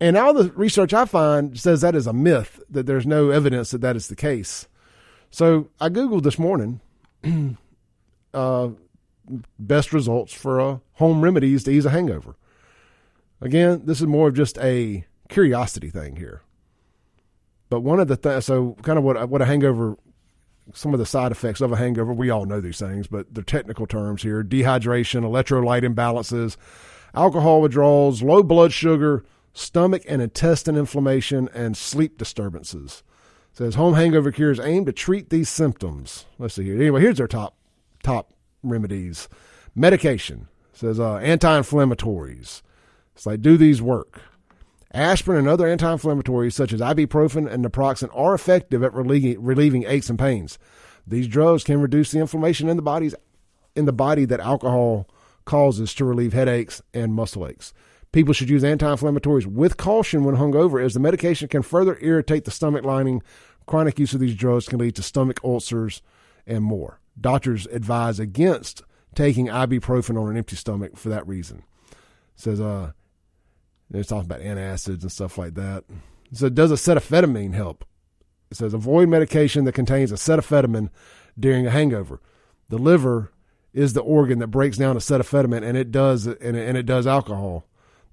[0.00, 3.72] And all the research I find says that is a myth, that there's no evidence
[3.72, 4.68] that that is the case.
[5.30, 6.80] So I Googled this morning
[8.34, 8.68] uh,
[9.58, 12.36] best results for uh, home remedies to ease a hangover.
[13.40, 16.42] Again, this is more of just a curiosity thing here.
[17.68, 19.96] But one of the things, so kind of what what a hangover,
[20.72, 23.42] some of the side effects of a hangover, we all know these things, but the
[23.42, 26.56] technical terms here: dehydration, electrolyte imbalances,
[27.14, 33.02] alcohol withdrawals, low blood sugar, stomach and intestine inflammation, and sleep disturbances.
[33.56, 36.26] Says home hangover cures aim to treat these symptoms.
[36.38, 36.76] Let's see here.
[36.76, 37.56] Anyway, here's their top
[38.02, 39.30] top remedies.
[39.74, 42.60] Medication says uh, anti-inflammatories.
[43.14, 44.20] It's like do these work?
[44.92, 50.10] Aspirin and other anti-inflammatories such as ibuprofen and naproxen are effective at relieving, relieving aches
[50.10, 50.58] and pains.
[51.06, 53.14] These drugs can reduce the inflammation in the body's
[53.74, 55.08] in the body that alcohol
[55.46, 57.72] causes to relieve headaches and muscle aches.
[58.16, 62.50] People should use anti-inflammatories with caution when hungover, as the medication can further irritate the
[62.50, 63.22] stomach lining.
[63.66, 66.00] Chronic use of these drugs can lead to stomach ulcers
[66.46, 66.98] and more.
[67.20, 68.80] Doctors advise against
[69.14, 71.62] taking ibuprofen on an empty stomach for that reason.
[71.90, 71.96] It
[72.36, 72.92] says, uh,
[73.92, 75.84] it's talking about antacids and stuff like that.
[76.32, 77.84] So, does acetaminophen help?
[78.50, 80.88] It says avoid medication that contains acetaminophen
[81.38, 82.22] during a hangover.
[82.70, 83.30] The liver
[83.74, 87.06] is the organ that breaks down acetaminophen, and it does and it, and it does
[87.06, 87.66] alcohol.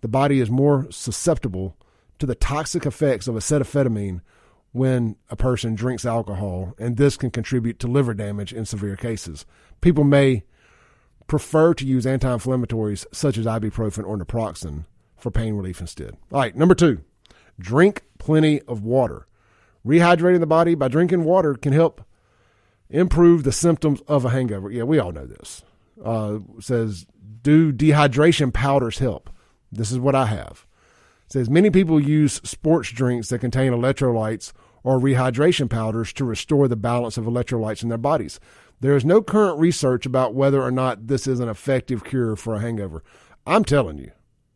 [0.04, 1.78] The body is more susceptible
[2.20, 4.20] to the toxic effects of acetaminophen
[4.74, 9.45] when a person drinks alcohol, and this can contribute to liver damage in severe cases.
[9.80, 10.43] People may
[11.26, 14.84] prefer to use anti-inflammatories such as ibuprofen or naproxen
[15.16, 16.18] for pain relief instead.
[16.34, 16.99] All right, number two,
[17.58, 19.26] drink plenty of water.
[19.86, 22.04] Rehydrating the body by drinking water can help
[22.89, 24.70] improve the symptoms of a hangover.
[24.70, 25.64] Yeah, we all know this.
[26.04, 27.06] Uh, says,
[27.41, 29.30] do dehydration powders help?
[29.78, 30.66] This is what I have.
[31.26, 34.54] It says many people use sports drinks that contain electrolytes
[34.84, 38.40] or rehydration powders to restore the balance of electrolytes in their bodies.
[38.82, 42.56] There is no current research about whether or not this is an effective cure for
[42.56, 43.04] a hangover.
[43.48, 44.12] I'm telling you,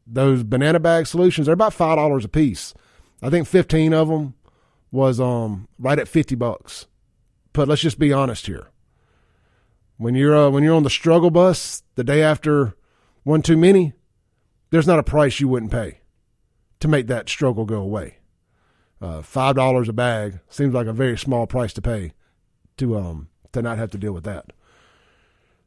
[0.06, 2.74] those banana bag solutions they're about five dollars a piece.
[3.22, 4.36] I think fifteen of them
[4.92, 6.88] was um right at fifty bucks.
[7.54, 8.68] But let's just be honest here.
[9.98, 12.76] When you're uh, when you're on the struggle bus the day after
[13.24, 13.94] one too many,
[14.70, 16.00] there's not a price you wouldn't pay
[16.80, 18.18] to make that struggle go away.
[19.02, 22.14] Uh, Five dollars a bag seems like a very small price to pay
[22.78, 24.52] to um to not have to deal with that.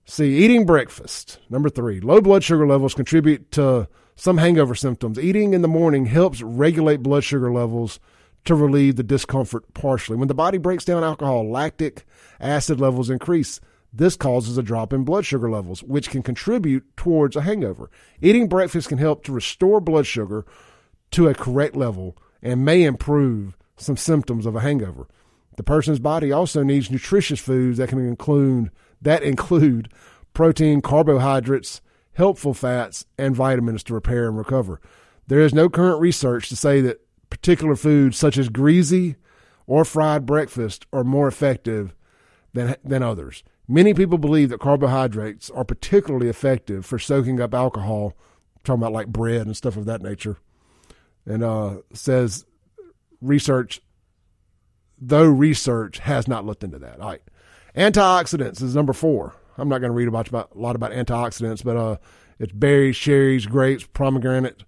[0.04, 1.38] See, eating breakfast.
[1.48, 5.18] Number three, low blood sugar levels contribute to some hangover symptoms.
[5.18, 8.00] Eating in the morning helps regulate blood sugar levels
[8.44, 10.16] to relieve the discomfort partially.
[10.16, 12.04] When the body breaks down alcohol, lactic
[12.40, 13.60] acid levels increase.
[13.92, 17.90] This causes a drop in blood sugar levels, which can contribute towards a hangover.
[18.20, 20.46] Eating breakfast can help to restore blood sugar
[21.10, 25.08] to a correct level and may improve some symptoms of a hangover.
[25.56, 28.70] The person's body also needs nutritious foods that can include
[29.02, 29.92] that include
[30.34, 31.80] protein, carbohydrates,
[32.12, 34.80] helpful fats, and vitamins to repair and recover.
[35.26, 39.16] There is no current research to say that particular foods such as greasy
[39.66, 41.94] or fried breakfast are more effective
[42.52, 43.42] than, than others.
[43.70, 48.16] Many people believe that carbohydrates are particularly effective for soaking up alcohol,
[48.64, 50.38] talking about like bread and stuff of that nature.
[51.24, 52.46] And uh, says
[53.20, 53.80] research,
[55.00, 56.98] though research has not looked into that.
[56.98, 57.22] All right.
[57.76, 59.36] Antioxidants is number four.
[59.56, 61.98] I'm not going to read about, about, a lot about antioxidants, but uh,
[62.40, 64.64] it's berries, cherries, grapes, pomegranate,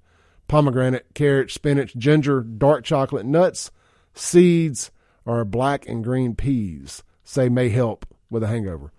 [0.47, 3.73] pomegranate, carrot, spinach, ginger, dark chocolate, nuts,
[4.15, 4.93] seeds,
[5.25, 7.03] or black and green peas.
[7.25, 8.93] Say may help with a hangover.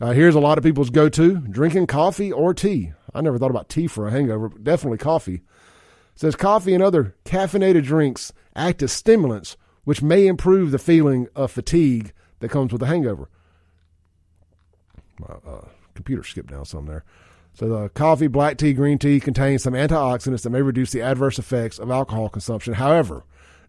[0.00, 2.92] Uh, here's a lot of people's go to drinking coffee or tea.
[3.14, 5.34] I never thought about tea for a hangover, but definitely coffee.
[5.34, 5.42] It
[6.16, 11.50] says coffee and other caffeinated drinks act as stimulants, which may improve the feeling of
[11.50, 13.28] fatigue that comes with a hangover.
[15.18, 17.04] My uh, computer skipped down some there.
[17.54, 21.38] So the coffee, black tea, green tea contain some antioxidants that may reduce the adverse
[21.38, 22.74] effects of alcohol consumption.
[22.74, 23.24] However,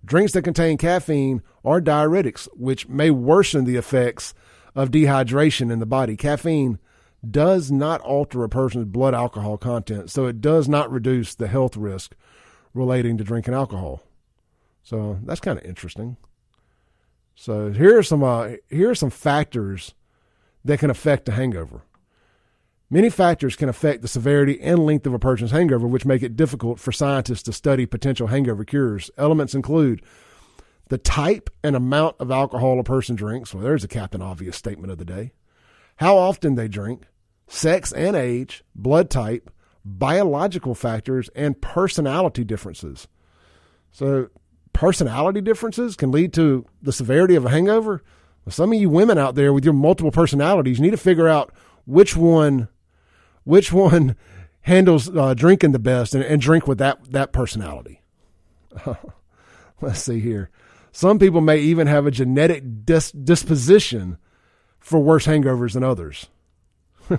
[0.06, 4.34] drinks that contain caffeine are diuretics, which may worsen the effects
[4.76, 6.16] of dehydration in the body.
[6.16, 6.80] Caffeine
[7.30, 11.78] does not alter a person's blood alcohol content, so it does not reduce the health
[11.78, 12.16] risk
[12.74, 14.02] relating to drinking alcohol.
[14.84, 16.18] So that's kind of interesting.
[17.36, 19.94] So here are some uh, here are some factors
[20.66, 21.82] that can affect a hangover.
[22.90, 26.36] Many factors can affect the severity and length of a person's hangover, which make it
[26.36, 29.10] difficult for scientists to study potential hangover cures.
[29.18, 30.04] Elements include
[30.94, 33.52] the type and amount of alcohol a person drinks.
[33.52, 35.34] Well, there's a Captain Obvious statement of the day.
[35.96, 37.08] How often they drink,
[37.48, 39.50] sex and age, blood type,
[39.84, 43.08] biological factors, and personality differences.
[43.92, 44.30] So,
[44.72, 48.04] personality differences can lead to the severity of a hangover.
[48.46, 51.28] Well, some of you women out there with your multiple personalities you need to figure
[51.28, 52.68] out which one
[53.46, 54.16] which one
[54.62, 58.04] handles uh, drinking the best and, and, drink with that that personality.
[59.82, 60.52] Let's see here.
[60.94, 64.18] Some people may even have a genetic dis- disposition
[64.80, 66.28] for worse hangovers than others.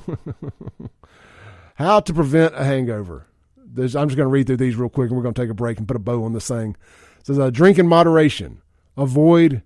[1.74, 3.26] How to prevent a hangover.
[3.56, 5.50] There's, I'm just going to read through these real quick and we're going to take
[5.50, 6.76] a break and put a bow on this thing.
[7.18, 8.62] It says, uh, drink in moderation.
[8.96, 9.62] Avoid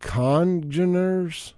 [0.00, 1.54] congeners.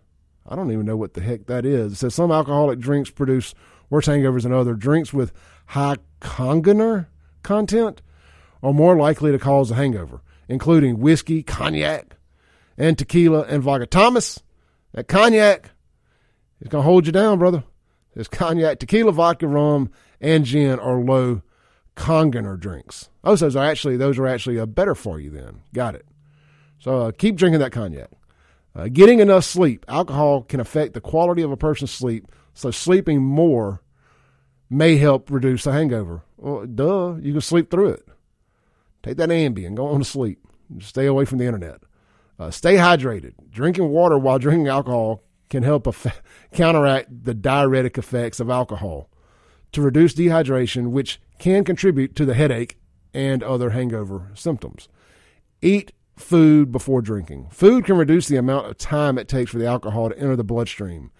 [0.49, 1.95] I don't even know what the heck that is.
[1.95, 3.57] It says some alcoholic drinks produce
[3.91, 4.75] worse hangovers than other.
[4.75, 5.33] Drinks with
[5.67, 7.07] high congener
[7.43, 8.03] content
[8.63, 12.17] are more likely to cause a hangover, including whiskey, cognac,
[12.77, 13.87] and tequila and vodka.
[13.87, 14.41] Thomas,
[14.93, 15.71] that cognac
[16.61, 17.65] is going to hold you down, brother.
[18.15, 19.91] This cognac, tequila, vodka, rum,
[20.21, 21.43] and gin are low
[21.97, 23.09] congener drinks.
[23.25, 25.31] Oh, those are actually those are actually uh, better for you.
[25.31, 26.07] Then got it.
[26.79, 28.11] So uh, keep drinking that cognac.
[28.75, 29.85] Uh, getting enough sleep.
[29.89, 33.83] Alcohol can affect the quality of a person's sleep, so sleeping more
[34.71, 36.23] may help reduce the hangover.
[36.37, 38.09] Well, duh, you can sleep through it.
[39.09, 40.39] Take that Ambien, go on to sleep.
[40.81, 41.81] Stay away from the internet.
[42.39, 43.33] Uh, stay hydrated.
[43.51, 45.89] Drinking water while drinking alcohol can help
[46.53, 49.09] counteract the diuretic effects of alcohol
[49.73, 52.79] to reduce dehydration, which can contribute to the headache
[53.15, 54.91] and other hangover symptoms.
[55.63, 57.49] Eat food before drinking.
[57.51, 60.45] Food can reduce the amount of time it takes for the alcohol to enter the
[60.45, 61.11] bloodstream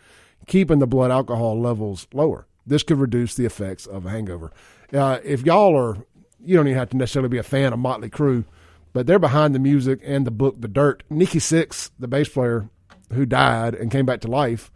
[0.47, 2.47] keeping the blood alcohol levels lower.
[2.67, 4.53] This could reduce the effects of a hangover.
[4.93, 5.99] Uh, if y'all are,
[6.45, 8.45] you don't even have to necessarily be a fan of Motley Crue,
[8.93, 11.03] but they're behind the music and the book The Dirt.
[11.11, 12.69] Nikki Sixx, the bass player
[13.13, 14.71] who died and came back to life,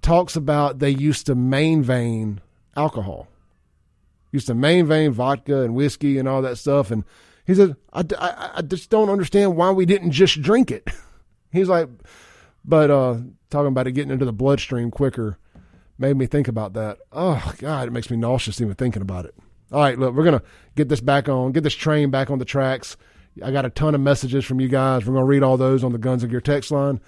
[0.00, 2.40] talks about they used to main vein
[2.76, 3.28] alcohol,
[4.30, 6.90] used to main vein vodka and whiskey and all that stuff.
[6.90, 7.04] And
[7.46, 10.88] he said, I, I, I just don't understand why we didn't just drink it.
[11.52, 11.88] He's like,
[12.64, 13.18] but uh,
[13.50, 15.38] talking about it getting into the bloodstream quicker
[15.98, 16.98] made me think about that.
[17.12, 19.34] Oh God, it makes me nauseous even thinking about it.
[19.72, 20.42] All right, look, we're gonna
[20.76, 22.96] get this back on, get this train back on the tracks.
[23.42, 25.06] I got a ton of messages from you guys.
[25.06, 27.00] We're gonna read all those on the Guns of Gear text line.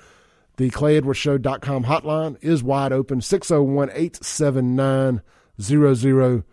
[0.57, 5.21] The ClayEdwardsShow.com hotline is wide open 601 879
[5.61, 6.45] 0002.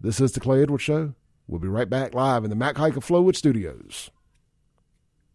[0.00, 1.14] This is the Clay Edwards Show.
[1.46, 4.10] We'll be right back live in the Mac Haik of Flowood Studios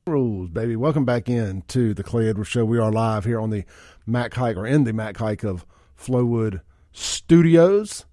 [0.07, 0.75] rules, baby.
[0.75, 2.63] Welcome back in to the Clay Edwards Show.
[2.63, 3.65] We are live here on the
[4.05, 5.65] Mac Haik or in the Mac Haik of
[5.99, 6.61] Flowood
[6.93, 8.05] Studios.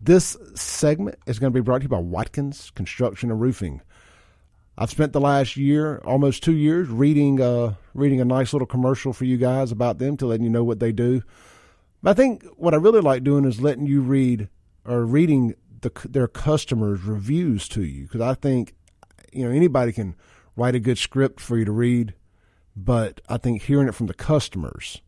[0.00, 3.80] This segment is going to be brought to you by Watkins Construction and Roofing.
[4.76, 9.12] I've spent the last year, almost two years, reading uh, reading a nice little commercial
[9.12, 11.22] for you guys about them to letting you know what they do.
[12.00, 14.48] But I think what I really like doing is letting you read
[14.84, 18.74] or reading the, their customers' reviews to you because I think
[19.32, 20.14] you know anybody can
[20.54, 22.14] write a good script for you to read,
[22.76, 25.02] but I think hearing it from the customers,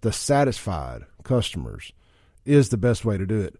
[0.00, 1.92] the satisfied customers,
[2.46, 3.56] is the best way to do it.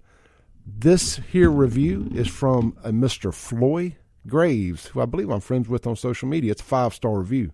[0.67, 3.33] This here review is from a Mr.
[3.35, 3.97] Floyd
[4.27, 6.53] Graves, who I believe I'm friends with on social media.
[6.53, 7.53] It's a five star review.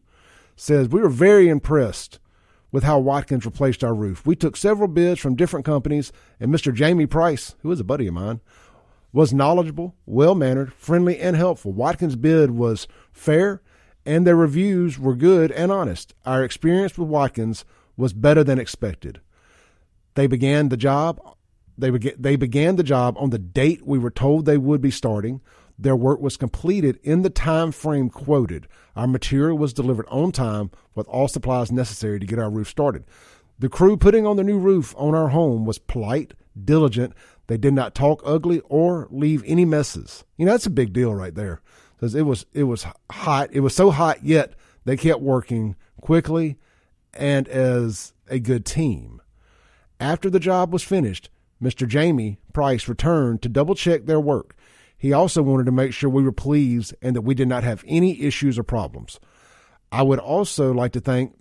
[0.57, 2.19] Says, We were very impressed
[2.73, 4.27] with how Watkins replaced our roof.
[4.27, 6.75] We took several bids from different companies, and Mr.
[6.75, 8.41] Jamie Price, who is a buddy of mine,
[9.13, 11.73] was knowledgeable, well mannered, friendly, and helpful.
[11.73, 13.63] Watkins' bid was fair
[14.07, 16.15] and their reviews were good and honest.
[16.25, 17.65] Our experience with Watkins
[17.97, 19.21] was better than expected.
[20.15, 21.21] They began the job.
[21.79, 24.91] They began, they began the job on the date we were told they would be
[24.91, 25.41] starting.
[25.79, 28.67] Their work was completed in the time frame quoted.
[28.95, 33.05] Our material was delivered on time with all supplies necessary to get our roof started.
[33.59, 37.15] The crew putting on the new roof on our home was polite, diligent.
[37.47, 40.25] They did not talk ugly or leave any messes.
[40.37, 41.61] You know, that's a big deal right there.
[41.97, 43.51] Because it was it was hot.
[43.53, 44.55] It was so hot, yet
[44.85, 46.59] they kept working quickly
[47.15, 49.23] and as a good team.
[49.99, 51.31] After the job was finished,
[51.63, 51.87] Mr.
[51.87, 54.55] Jamie Price returned to double check their work.
[54.97, 57.85] He also wanted to make sure we were pleased and that we did not have
[57.87, 59.21] any issues or problems.
[59.93, 61.35] I would also like to thank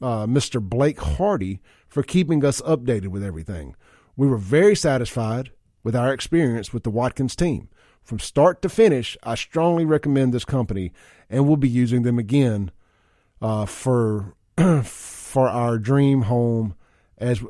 [0.00, 0.60] uh, Mr.
[0.60, 3.76] Blake Hardy for keeping us updated with everything.
[4.16, 5.50] We were very satisfied
[5.82, 7.68] with our experience with the Watkins team.
[8.02, 10.92] From start to finish, I strongly recommend this company
[11.30, 12.70] and we'll be using them again
[13.40, 14.34] uh, for
[14.82, 16.74] for our dream home
[17.18, 17.42] as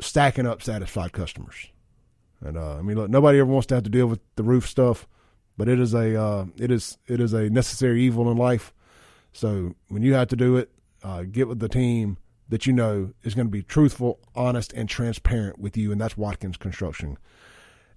[0.00, 1.68] stacking up satisfied customers.
[2.40, 4.68] And uh, I mean, look, nobody ever wants to have to deal with the roof
[4.68, 5.06] stuff,
[5.56, 8.72] but it is a uh, it is it is a necessary evil in life.
[9.32, 10.70] So when you have to do it,
[11.02, 12.18] uh, get with the team
[12.48, 16.16] that you know is going to be truthful, honest, and transparent with you, and that's
[16.16, 17.18] Watkins Construction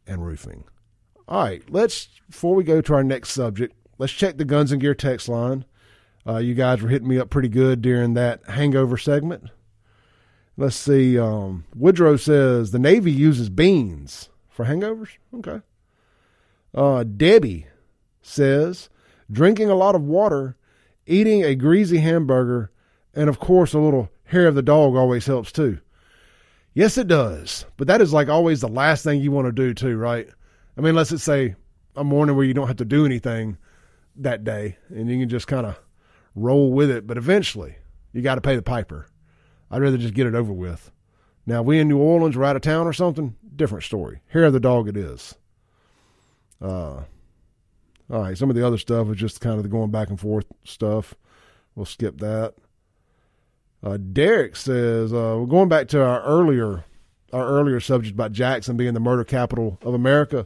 [0.06, 0.66] and Roofing.
[1.28, 4.82] All right, let's before we go to our next subject, let's check the Guns and
[4.82, 5.66] Gear text line.
[6.28, 9.46] Uh, you guys were hitting me up pretty good during that hangover segment.
[10.58, 11.18] Let's see.
[11.18, 15.18] Um, Woodrow says the Navy uses beans for hangovers.
[15.34, 15.62] Okay.
[16.74, 17.68] Uh, Debbie
[18.22, 18.90] says
[19.32, 20.58] drinking a lot of water,
[21.08, 22.72] eating a greasy hamburger,
[23.14, 25.80] and of course a little hair of the dog always helps too.
[26.74, 27.66] Yes, it does.
[27.78, 30.28] But that is like always the last thing you want to do too, right?
[30.78, 31.56] I mean, unless it's say
[31.96, 33.58] a morning where you don't have to do anything
[34.16, 35.78] that day and you can just kind of
[36.36, 37.06] roll with it.
[37.06, 37.76] But eventually,
[38.14, 39.08] you got to pay the piper.
[39.70, 40.92] I'd rather just get it over with.
[41.46, 44.22] Now, we in New Orleans or out of town or something, different story.
[44.28, 45.36] Hair of the dog it is.
[46.62, 47.04] Uh,
[48.10, 50.20] all right, some of the other stuff is just kind of the going back and
[50.20, 51.16] forth stuff.
[51.76, 52.54] We'll skip that.
[53.84, 56.86] Uh, Derek says uh, we're going back to our earlier
[57.34, 60.46] our earlier subject about Jackson being the murder capital of America.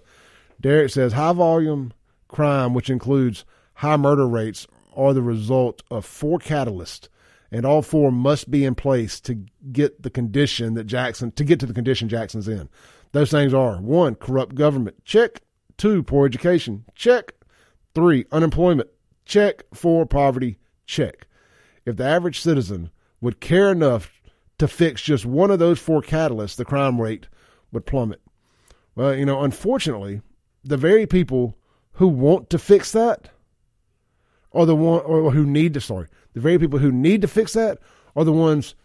[0.61, 1.91] Derek says high volume
[2.27, 7.09] crime, which includes high murder rates, are the result of four catalysts,
[7.51, 11.59] and all four must be in place to get the condition that Jackson to get
[11.59, 12.69] to the condition Jackson's in.
[13.11, 15.41] Those things are one, corrupt government, check.
[15.77, 17.33] Two, poor education, check.
[17.93, 18.89] Three, unemployment,
[19.25, 19.63] check.
[19.73, 21.27] Four, poverty, check.
[21.85, 22.91] If the average citizen
[23.25, 24.21] would care enough
[24.59, 27.27] to fix just one of those four catalysts, the crime rate
[27.71, 28.21] would plummet.
[28.93, 30.21] Well, you know, unfortunately,
[30.63, 31.57] the very people
[31.93, 33.31] who want to fix that
[34.53, 37.53] are the one or who need to sorry, the very people who need to fix
[37.53, 37.79] that
[38.15, 38.75] are the ones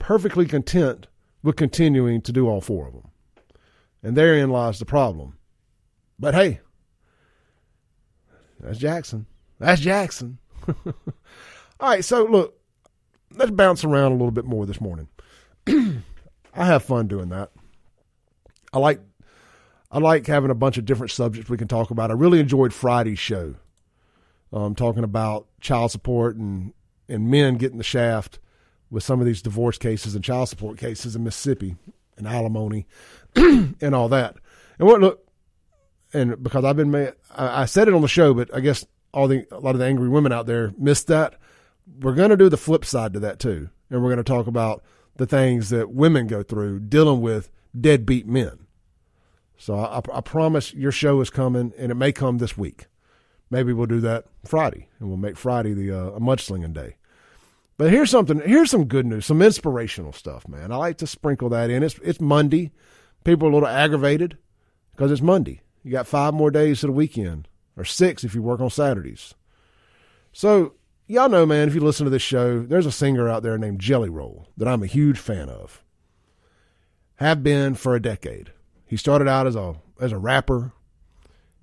[0.00, 1.06] perfectly content
[1.44, 3.10] with continuing to do all four of them.
[4.02, 5.38] And therein lies the problem.
[6.18, 6.58] But hey,
[8.58, 9.26] that's Jackson.
[9.60, 10.38] That's Jackson.
[10.66, 10.94] all
[11.80, 12.58] right, so look,
[13.34, 15.08] let's bounce around a little bit more this morning.
[15.68, 17.50] I have fun doing that.
[18.72, 19.00] I like
[19.90, 22.10] I like having a bunch of different subjects we can talk about.
[22.10, 23.54] I really enjoyed Friday's show,
[24.52, 26.72] um, talking about child support and
[27.08, 28.38] and men getting the shaft
[28.90, 31.76] with some of these divorce cases and child support cases in Mississippi
[32.16, 32.86] and alimony
[33.36, 34.36] and all that.
[34.78, 35.26] And what look,
[36.12, 37.12] and because I've been I,
[37.62, 39.86] I said it on the show, but I guess all the a lot of the
[39.86, 41.38] angry women out there missed that
[42.00, 43.70] we're going to do the flip side to that too.
[43.90, 44.82] And we're going to talk about
[45.16, 48.66] the things that women go through dealing with deadbeat men.
[49.56, 52.86] So I, I, promise your show is coming, and it may come this week.
[53.50, 56.96] Maybe we'll do that Friday, and we'll make Friday the uh, a mudslinging day.
[57.78, 58.40] But here's something.
[58.40, 60.72] Here's some good news, some inspirational stuff, man.
[60.72, 61.82] I like to sprinkle that in.
[61.82, 62.72] It's it's Monday.
[63.24, 64.36] People are a little aggravated
[64.92, 65.62] because it's Monday.
[65.82, 69.34] You got five more days to the weekend, or six if you work on Saturdays.
[70.32, 70.74] So
[71.06, 73.80] y'all know, man, if you listen to this show, there's a singer out there named
[73.80, 75.82] Jelly Roll that I'm a huge fan of.
[77.16, 78.52] Have been for a decade.
[78.86, 80.72] He started out as a as a rapper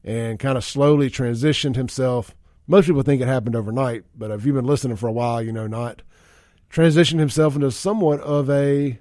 [0.03, 2.35] and kind of slowly transitioned himself.
[2.65, 5.51] Most people think it happened overnight, but if you've been listening for a while, you
[5.51, 6.01] know not.
[6.71, 8.99] Transitioned himself into somewhat of a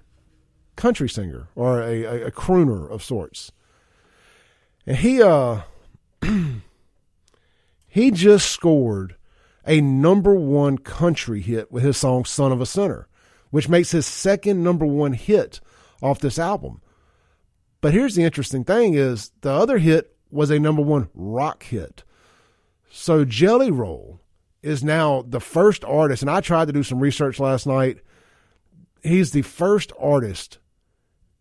[0.77, 3.51] country singer or a, a, a crooner of sorts.
[4.87, 5.63] And he uh
[7.89, 9.17] he just scored
[9.67, 13.09] a number one country hit with his song Son of a Sinner,
[13.51, 15.61] which makes his second number one hit
[16.01, 16.81] off this album.
[17.81, 22.05] But here's the interesting thing is the other hit was a number one rock hit.
[22.91, 24.21] So Jelly Roll
[24.63, 27.99] is now the first artist, and I tried to do some research last night.
[29.03, 30.59] He's the first artist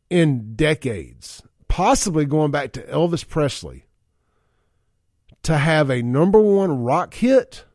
[0.10, 3.86] in decades, possibly going back to Elvis Presley,
[5.44, 7.66] to have a number one rock hit,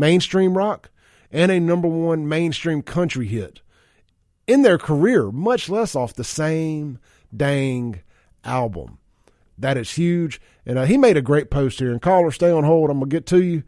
[0.00, 0.90] mainstream rock,
[1.30, 3.60] and a number one mainstream country hit
[4.50, 6.98] in their career, much less off the same
[7.34, 8.00] dang
[8.44, 8.98] album.
[9.56, 10.40] That is huge.
[10.66, 11.92] And uh, he made a great post here.
[11.92, 12.90] And caller, stay on hold.
[12.90, 13.62] I'm gonna get to you.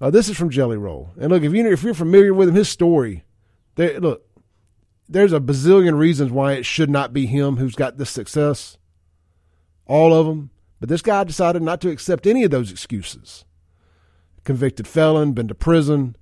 [0.00, 1.10] Uh, this is from Jelly Roll.
[1.20, 3.24] And look, if you if you're familiar with him, his story,
[3.76, 4.26] there, look,
[5.08, 8.76] there's a bazillion reasons why it should not be him who's got this success.
[9.86, 10.50] All of them.
[10.80, 13.44] But this guy decided not to accept any of those excuses.
[14.48, 16.16] Convicted felon, been to prison,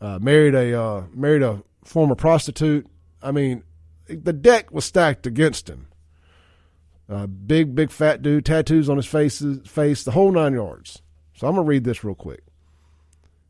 [0.00, 2.86] uh, married a uh, married a former prostitute.
[3.20, 3.64] I mean,
[4.06, 5.88] the deck was stacked against him.
[7.08, 11.02] Uh, big, big fat dude, tattoos on his face, face, the whole nine yards.
[11.34, 12.44] So I'm gonna read this real quick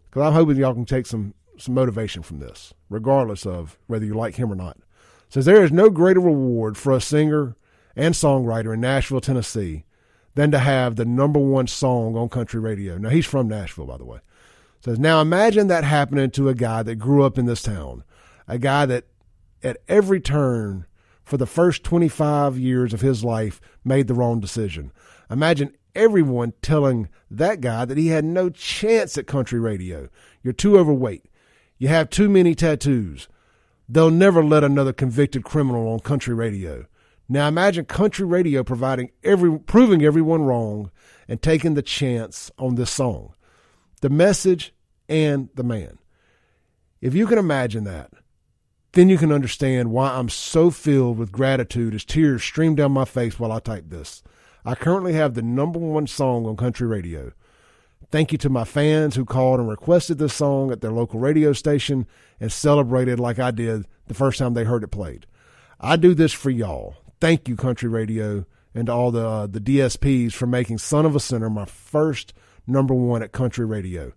[0.08, 4.14] because I'm hoping y'all can take some some motivation from this, regardless of whether you
[4.14, 4.78] like him or not.
[4.78, 4.84] It
[5.28, 7.54] says there is no greater reward for a singer
[7.94, 9.84] and songwriter in Nashville, Tennessee,
[10.34, 12.96] than to have the number one song on country radio.
[12.96, 14.20] Now he's from Nashville, by the way.
[14.84, 18.04] Says now imagine that happening to a guy that grew up in this town,
[18.48, 19.06] a guy that
[19.62, 20.86] at every turn
[21.22, 24.92] for the first 25 years of his life made the wrong decision.
[25.30, 30.08] Imagine everyone telling that guy that he had no chance at country radio.
[30.42, 31.26] You're too overweight.
[31.78, 33.28] You have too many tattoos.
[33.88, 36.86] They'll never let another convicted criminal on country radio.
[37.32, 40.90] Now imagine country radio providing every proving everyone wrong
[41.26, 43.32] and taking the chance on this song.
[44.02, 44.74] The message
[45.08, 45.98] and the man.
[47.00, 48.10] If you can imagine that,
[48.92, 53.06] then you can understand why I'm so filled with gratitude as tears stream down my
[53.06, 54.22] face while I type this.
[54.66, 57.32] I currently have the number one song on country radio.
[58.10, 61.54] Thank you to my fans who called and requested this song at their local radio
[61.54, 62.06] station
[62.38, 65.24] and celebrated like I did the first time they heard it played.
[65.80, 66.96] I do this for y'all.
[67.22, 71.20] Thank you, country radio, and all the uh, the DSPs for making "Son of a
[71.20, 72.34] Sinner" my first
[72.66, 74.12] number one at country radio.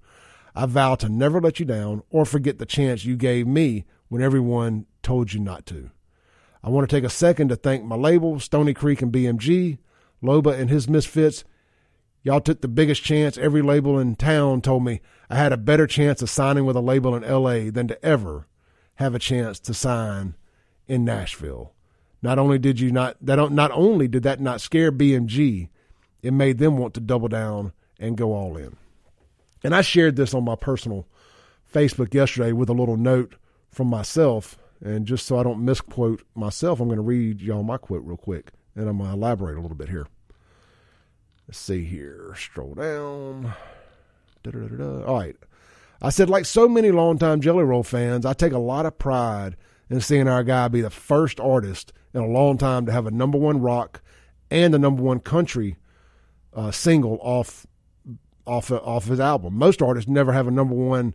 [0.56, 4.24] I vow to never let you down or forget the chance you gave me when
[4.24, 5.92] everyone told you not to.
[6.64, 9.78] I want to take a second to thank my label, Stoney Creek and BMG,
[10.24, 11.44] Loba and his misfits.
[12.24, 15.00] Y'all took the biggest chance every label in town told me
[15.30, 18.48] I had a better chance of signing with a label in LA than to ever
[18.96, 20.34] have a chance to sign
[20.88, 21.75] in Nashville.
[22.26, 25.70] Not only did you not that not only did that not scare BMG,
[26.24, 28.78] it made them want to double down and go all in.
[29.64, 31.08] And I shared this on my personal
[31.72, 33.36] Facebook yesterday with a little note
[33.70, 34.58] from myself.
[34.84, 38.18] And just so I don't misquote myself, I'm going to read y'all my quote real
[38.18, 40.08] quick, and I'm going to elaborate a little bit here.
[41.48, 42.34] Let's see here.
[42.36, 43.54] Stroll down.
[44.42, 45.06] Da-da-da-da.
[45.06, 45.36] All right.
[46.02, 49.58] I said, like so many longtime Jelly Roll fans, I take a lot of pride
[49.92, 53.12] in seeing our guy be the first artist in a long time to have a
[53.12, 54.02] number one rock
[54.50, 55.76] and a number one country
[56.54, 57.68] uh, single off
[58.46, 59.58] off off his album.
[59.58, 61.14] Most artists never have a number one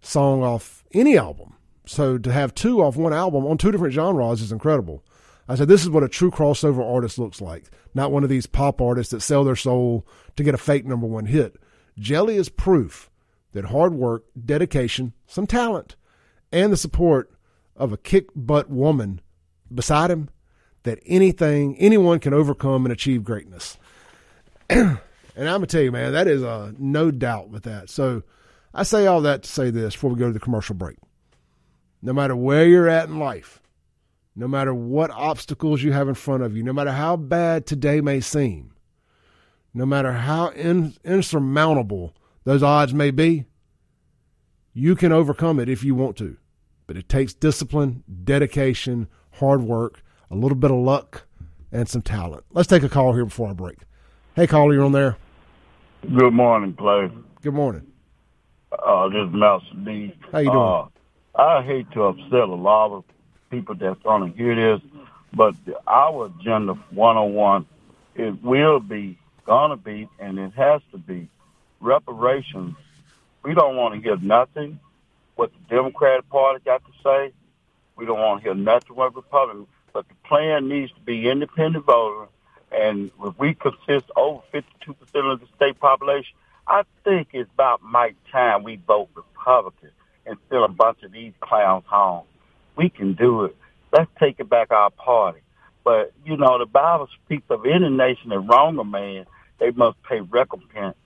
[0.00, 1.54] song off any album.
[1.86, 5.02] So to have two off one album on two different genres is incredible.
[5.48, 7.64] I said, this is what a true crossover artist looks like,
[7.94, 11.06] not one of these pop artists that sell their soul to get a fake number
[11.06, 11.56] one hit.
[11.98, 13.10] Jelly is proof
[13.54, 15.96] that hard work, dedication, some talent,
[16.52, 17.30] and the support
[17.74, 19.22] of a kick butt woman
[19.72, 20.28] beside him,
[20.84, 23.78] that anything, anyone can overcome and achieve greatness.
[24.70, 24.98] and
[25.36, 27.90] I'm going to tell you, man, that is uh, no doubt with that.
[27.90, 28.22] So
[28.72, 30.98] I say all that to say this before we go to the commercial break
[32.02, 33.60] no matter where you're at in life,
[34.36, 38.00] no matter what obstacles you have in front of you, no matter how bad today
[38.00, 38.72] may seem,
[39.74, 42.14] no matter how in, insurmountable
[42.44, 43.44] those odds may be,
[44.72, 46.36] you can overcome it if you want to.
[46.86, 49.08] But it takes discipline, dedication,
[49.38, 51.26] hard work, a little bit of luck,
[51.72, 52.44] and some talent.
[52.52, 53.78] Let's take a call here before I break.
[54.34, 55.16] Hey, caller, you're on there.
[56.02, 57.10] Good morning, Clay.
[57.42, 57.86] Good morning.
[58.72, 60.14] Uh, this is Master D.
[60.30, 60.62] How you doing?
[60.62, 60.86] Uh,
[61.40, 63.04] I hate to upset a lot of
[63.50, 64.82] people that's going to hear this,
[65.34, 65.54] but
[65.86, 67.66] our agenda 101,
[68.14, 71.28] it will be, going to be, and it has to be
[71.80, 72.76] reparations.
[73.42, 74.78] We don't want to hear nothing
[75.36, 77.32] what the Democratic Party got to say.
[77.98, 79.66] We don't want to hear nothing what Republicans.
[79.92, 82.28] But the plan needs to be independent voters,
[82.70, 86.36] and if we consist over 52% of the state population,
[86.66, 89.90] I think it's about my time we vote Republican
[90.26, 92.24] and send a bunch of these clowns home.
[92.76, 93.56] We can do it.
[93.92, 95.40] Let's take it back our party.
[95.82, 99.26] But, you know, the Bible speaks of any nation that wrong a man,
[99.58, 100.96] they must pay recompense.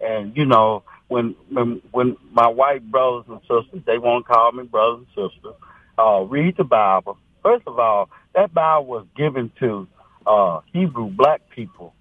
[0.00, 4.52] And, you know, when when when my white brothers and sisters they want to call
[4.52, 5.54] me brothers and sisters,
[5.98, 7.18] uh, read the Bible.
[7.42, 9.86] First of all, that Bible was given to
[10.26, 11.94] uh, Hebrew black people.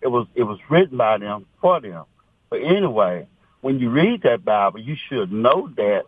[0.00, 2.04] It was it was written by them for them.
[2.50, 3.26] But anyway,
[3.60, 6.04] when you read that Bible, you should know that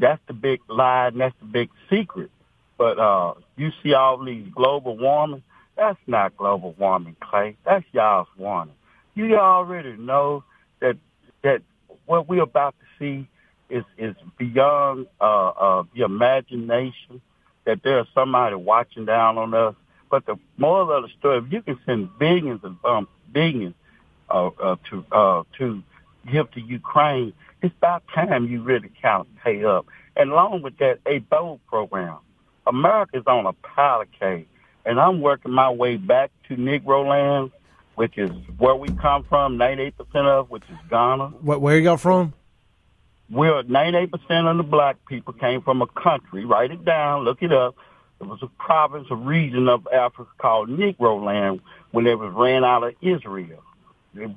[0.00, 2.30] that's the big lie and that's the big secret.
[2.78, 5.42] But uh, you see all these global warming.
[5.76, 7.56] That's not global warming, Clay.
[7.64, 8.74] That's y'all's warning.
[9.14, 10.44] You already know
[10.80, 10.96] that
[11.42, 11.62] that
[12.06, 13.28] what we're about to see
[13.72, 17.20] is is beyond uh, uh, the imagination.
[17.64, 19.74] That there's somebody watching down on us.
[20.10, 23.74] But the moral of the story, if you can send billions and um, billions
[24.28, 25.82] uh, uh, to uh, to
[26.30, 29.86] give to Ukraine, it's about time you really count pay up.
[30.16, 32.18] And along with that, a bold program.
[32.66, 34.46] America's on a cave,
[34.84, 37.50] and I'm working my way back to Negro land,
[37.96, 41.28] which is where we come from, 98% of, which is Ghana.
[41.40, 42.34] What, where you got from?
[43.32, 46.44] We're 98% of the black people came from a country.
[46.44, 47.74] Write it down, look it up.
[48.20, 51.60] It was a province, a region of Africa called Negro land
[51.92, 53.62] when it was ran out of Israel.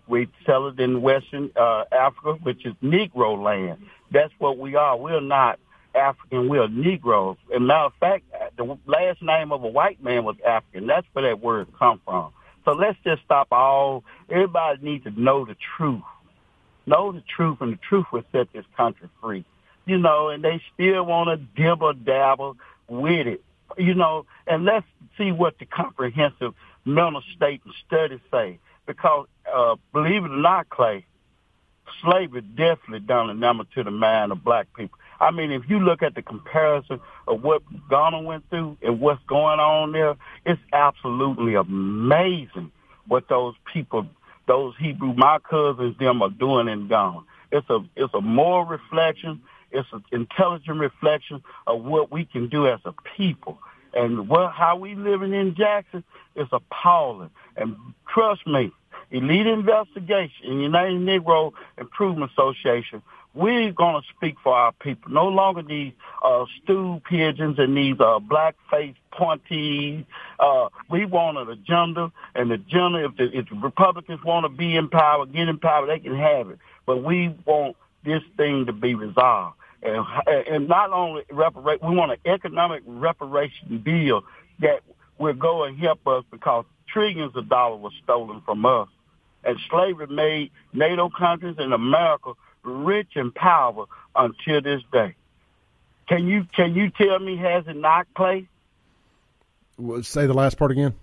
[0.07, 3.85] We sell it in Western uh, Africa, which is Negro land.
[4.11, 4.97] That's what we are.
[4.97, 5.59] We're not
[5.93, 6.47] African.
[6.47, 7.35] We're Negroes.
[7.53, 8.23] And matter of fact,
[8.55, 10.87] the last name of a white man was African.
[10.87, 12.31] That's where that word come from.
[12.63, 14.05] So let's just stop all.
[14.29, 16.01] Everybody needs to know the truth.
[16.85, 19.45] Know the truth, and the truth will set this country free.
[19.85, 22.57] You know, and they still want to dibble dabble
[22.87, 23.43] with it.
[23.77, 24.85] You know, and let's
[25.17, 26.53] see what the comprehensive
[26.85, 31.05] mental state and studies say because uh, believe it or not, Clay,
[32.01, 34.97] slavery definitely done a number to the mind of black people.
[35.19, 39.23] I mean, if you look at the comparison of what Ghana went through and what's
[39.27, 40.15] going on there,
[40.45, 42.71] it's absolutely amazing
[43.07, 44.07] what those people,
[44.47, 47.25] those Hebrew, my cousins, them are doing and gone.
[47.51, 49.41] It's a, it's a moral reflection.
[49.71, 53.59] It's an intelligent reflection of what we can do as a people.
[53.93, 56.03] And what, how we living in Jackson
[56.35, 57.29] is appalling.
[57.55, 57.75] And
[58.07, 58.71] trust me,
[59.11, 63.01] Elite Investigation, in United Negro Improvement Association,
[63.35, 65.11] we're going to speak for our people.
[65.11, 65.91] No longer these
[66.23, 70.05] uh, stew pigeons and these uh, black-faced pointees.
[70.39, 74.49] Uh, we want an agenda, and the agenda, if the, if the Republicans want to
[74.49, 76.59] be in power, get in power, they can have it.
[76.85, 77.75] But we want
[78.05, 79.57] this thing to be resolved.
[79.83, 84.23] And, and not only reparate, we want an economic reparation bill
[84.59, 84.79] that
[85.17, 88.87] will go and help us because trillions of dollars were stolen from us.
[89.43, 92.31] And slavery made NATO countries and America
[92.65, 95.15] rich and powerful until this day.
[96.07, 98.47] Can you can you tell me has it not, Clay?
[100.03, 100.93] Say the last part again.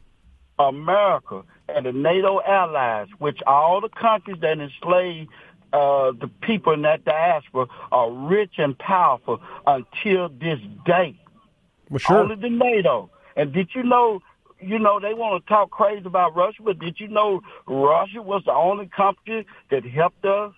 [0.58, 5.30] America and the NATO allies, which all the countries that enslaved
[5.72, 11.18] uh, the people in that diaspora, are rich and powerful until this day.
[11.88, 12.18] Well, sure.
[12.18, 13.10] Only the NATO.
[13.36, 14.20] And did you know
[14.62, 18.42] you know, they want to talk crazy about Russia, but did you know Russia was
[18.44, 20.52] the only country that helped us?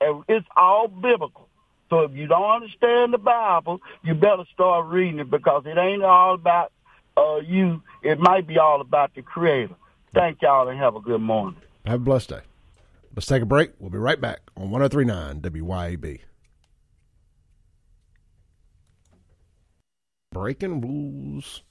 [0.00, 1.48] It's all biblical.
[1.90, 6.02] So if you don't understand the Bible, you better start reading it because it ain't
[6.02, 6.72] all about
[7.16, 7.82] uh, you.
[8.02, 9.74] It might be all about the Creator.
[10.14, 11.60] Thank y'all and have a good morning.
[11.86, 12.40] Have a blessed day.
[13.14, 13.72] Let's take a break.
[13.78, 16.20] We'll be right back on 1039 WYAB.
[20.32, 21.62] Breaking rules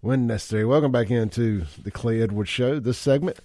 [0.00, 0.64] when necessary.
[0.64, 2.80] Welcome back into the Clay Edwards Show.
[2.80, 3.38] This segment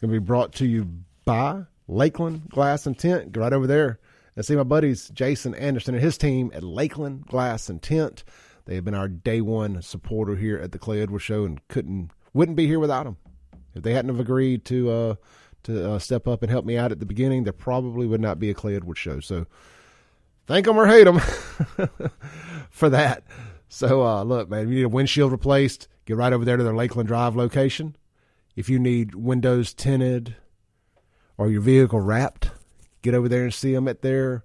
[0.00, 0.86] going to be brought to you
[1.24, 3.32] by Lakeland Glass and Tint.
[3.32, 3.98] Go right over there
[4.36, 8.22] and see my buddies Jason Anderson and his team at Lakeland Glass and Tint.
[8.66, 12.10] They have been our day one supporter here at the Clay Edwards Show and couldn't
[12.34, 13.16] wouldn't be here without them.
[13.74, 15.14] If they hadn't have agreed to uh,
[15.64, 18.38] to uh, step up and help me out at the beginning, there probably would not
[18.38, 19.20] be a Clay Edwards Show.
[19.20, 19.46] So
[20.46, 21.18] thank them or hate them
[22.70, 23.24] for that.
[23.70, 26.64] So uh, look, man, if you need a windshield replaced, Get right over there to
[26.64, 27.94] their Lakeland Drive location.
[28.56, 30.36] If you need windows tinted
[31.38, 32.50] or your vehicle wrapped,
[33.00, 34.44] get over there and see them at their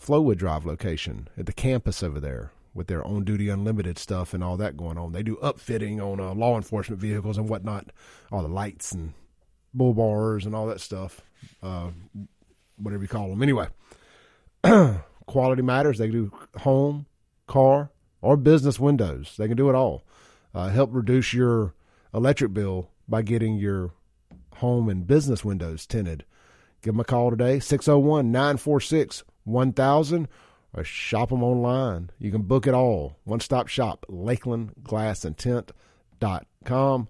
[0.00, 4.44] Flowood Drive location at the campus over there with their on duty unlimited stuff and
[4.44, 5.12] all that going on.
[5.12, 7.90] They do upfitting on uh, law enforcement vehicles and whatnot,
[8.30, 9.14] all the lights and
[9.72, 11.20] bull bars and all that stuff,
[11.62, 11.90] uh,
[12.76, 13.42] whatever you call them.
[13.42, 13.66] Anyway,
[15.26, 15.98] quality matters.
[15.98, 17.06] They do home,
[17.48, 17.90] car,
[18.20, 19.34] or business windows.
[19.36, 20.04] They can do it all
[20.54, 21.74] uh, help reduce your
[22.14, 23.90] electric bill by getting your
[24.56, 26.24] home and business windows tinted.
[26.84, 30.28] Give them a call today, 601 946 1000,
[30.74, 32.10] or shop them online.
[32.18, 33.16] You can book it all.
[33.24, 37.08] One stop shop, lakelandglassandtint.com.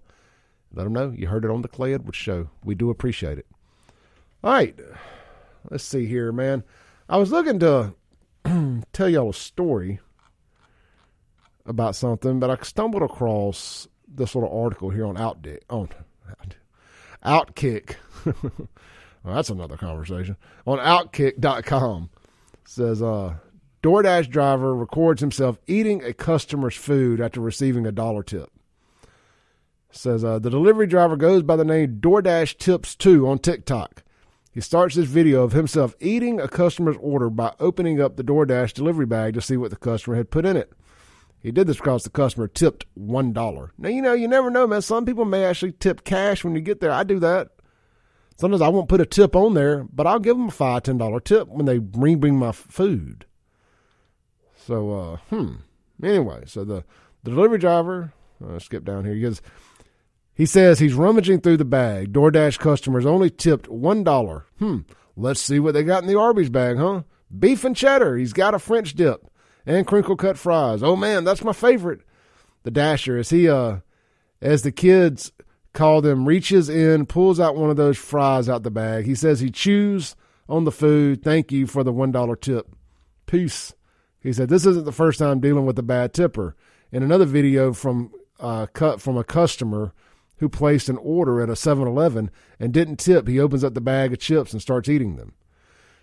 [0.73, 2.47] Let them know you heard it on the Clay Edwards Show.
[2.63, 3.47] We do appreciate it.
[4.45, 4.79] All right,
[5.69, 6.63] let's see here, man.
[7.09, 7.93] I was looking to
[8.93, 9.99] tell y'all a story
[11.65, 15.89] about something, but I stumbled across this little article here on Outdick on
[17.25, 17.95] Outkick.
[19.25, 20.37] well, that's another conversation.
[20.65, 22.09] On Outkick.com
[22.65, 23.35] says uh
[23.85, 28.49] DoorDash driver records himself eating a customer's food after receiving a dollar tip.
[29.91, 34.03] Says uh, the delivery driver goes by the name DoorDash Tips 2 on TikTok.
[34.51, 38.73] He starts this video of himself eating a customer's order by opening up the DoorDash
[38.73, 40.73] delivery bag to see what the customer had put in it.
[41.43, 43.71] He did this because the customer tipped one dollar.
[43.77, 44.81] Now you know you never know, man.
[44.81, 46.91] Some people may actually tip cash when you get there.
[46.91, 47.49] I do that.
[48.37, 50.97] Sometimes I won't put a tip on there, but I'll give them a five ten
[50.97, 53.25] dollar tip when they bring bring my food.
[54.55, 55.55] So, uh, hmm.
[56.03, 56.83] Anyway, so the,
[57.23, 58.13] the delivery driver,
[58.45, 59.13] uh, skip down here.
[59.13, 59.41] He goes,
[60.33, 62.11] he says he's rummaging through the bag.
[62.11, 64.45] DoorDash customers only tipped one dollar.
[64.59, 64.79] Hmm.
[65.15, 67.03] Let's see what they got in the Arby's bag, huh?
[67.37, 68.17] Beef and cheddar.
[68.17, 69.25] He's got a French dip
[69.65, 70.83] and crinkle cut fries.
[70.83, 72.01] Oh man, that's my favorite.
[72.63, 73.77] The dasher, as he uh,
[74.41, 75.31] as the kids
[75.75, 79.05] call them, reaches in, pulls out one of those fries out the bag.
[79.05, 80.15] He says he chews
[80.49, 81.23] on the food.
[81.23, 82.67] Thank you for the one dollar tip.
[83.27, 83.73] Peace.
[84.19, 86.55] He said, This isn't the first time dealing with a bad tipper.
[86.91, 89.93] In another video from uh, cut from a customer
[90.37, 92.29] who placed an order at a 7 Eleven
[92.59, 95.33] and didn't tip, he opens up the bag of chips and starts eating them.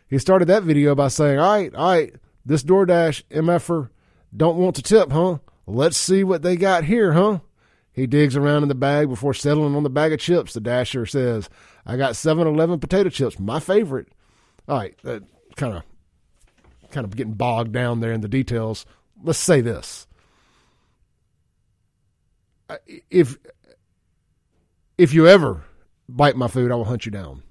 [0.08, 3.90] He started that video by saying, All right, all right, this DoorDash MFer
[4.36, 5.38] don't want to tip, huh?
[5.66, 7.40] Let's see what they got here, huh?
[7.92, 10.54] He digs around in the bag before settling on the bag of chips.
[10.54, 11.50] The dasher says,
[11.84, 14.08] I got 7 Eleven potato chips, my favorite.
[14.68, 14.96] All right,
[15.56, 15.82] kind of
[16.90, 18.86] kind of getting bogged down there in the details.
[19.22, 20.06] Let's say this:
[23.10, 23.36] if
[24.96, 25.64] if you ever
[26.08, 27.42] bite my food, I will hunt you down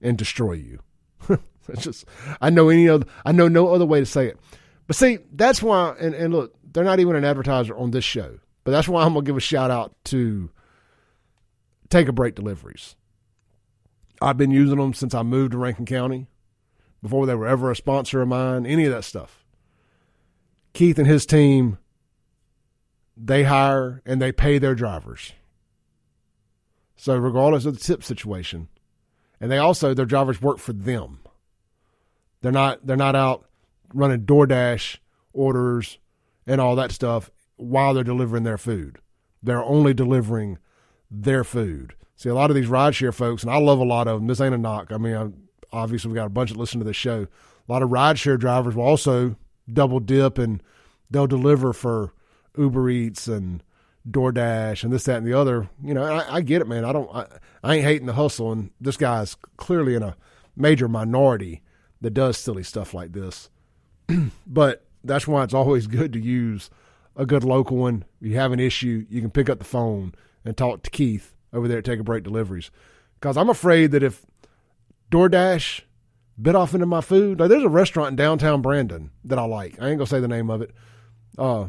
[0.00, 0.80] and destroy you.
[1.68, 2.04] it's just
[2.40, 4.38] I know any other I know no other way to say it.
[4.86, 8.38] But see, that's why and, and look, they're not even an advertiser on this show.
[8.68, 10.50] But that's why I'm gonna give a shout out to
[11.88, 12.96] Take a Break Deliveries.
[14.20, 16.26] I've been using them since I moved to Rankin County
[17.02, 19.42] before they were ever a sponsor of mine, any of that stuff.
[20.74, 21.78] Keith and his team,
[23.16, 25.32] they hire and they pay their drivers.
[26.94, 28.68] So regardless of the tip situation,
[29.40, 31.20] and they also their drivers work for them.
[32.42, 33.48] They're not they're not out
[33.94, 34.98] running DoorDash
[35.32, 35.96] orders
[36.46, 38.98] and all that stuff while they're delivering their food.
[39.42, 40.58] They're only delivering
[41.10, 41.94] their food.
[42.16, 44.26] See, a lot of these rideshare folks, and I love a lot of them.
[44.26, 44.92] This ain't a knock.
[44.92, 47.26] I mean, I'm, obviously we got a bunch that listen to this show.
[47.68, 49.36] A lot of rideshare drivers will also
[49.72, 50.62] double dip and
[51.10, 52.12] they'll deliver for
[52.56, 53.62] Uber Eats and
[54.08, 55.68] DoorDash and this, that, and the other.
[55.84, 56.84] You know, I, I get it, man.
[56.84, 57.26] I don't, I,
[57.62, 60.16] I ain't hating the hustle, and this guy's clearly in a
[60.56, 61.62] major minority
[62.00, 63.50] that does silly stuff like this.
[64.46, 66.70] but that's why it's always good to use
[67.18, 68.06] a good local one.
[68.20, 70.14] You have an issue, you can pick up the phone
[70.44, 72.70] and talk to Keith over there at Take a Break Deliveries.
[73.20, 74.24] Because I'm afraid that if
[75.10, 75.82] DoorDash
[76.40, 77.40] bit off into my food.
[77.40, 79.80] Like, there's a restaurant in downtown Brandon that I like.
[79.80, 80.72] I ain't gonna say the name of it.
[81.36, 81.68] Uh,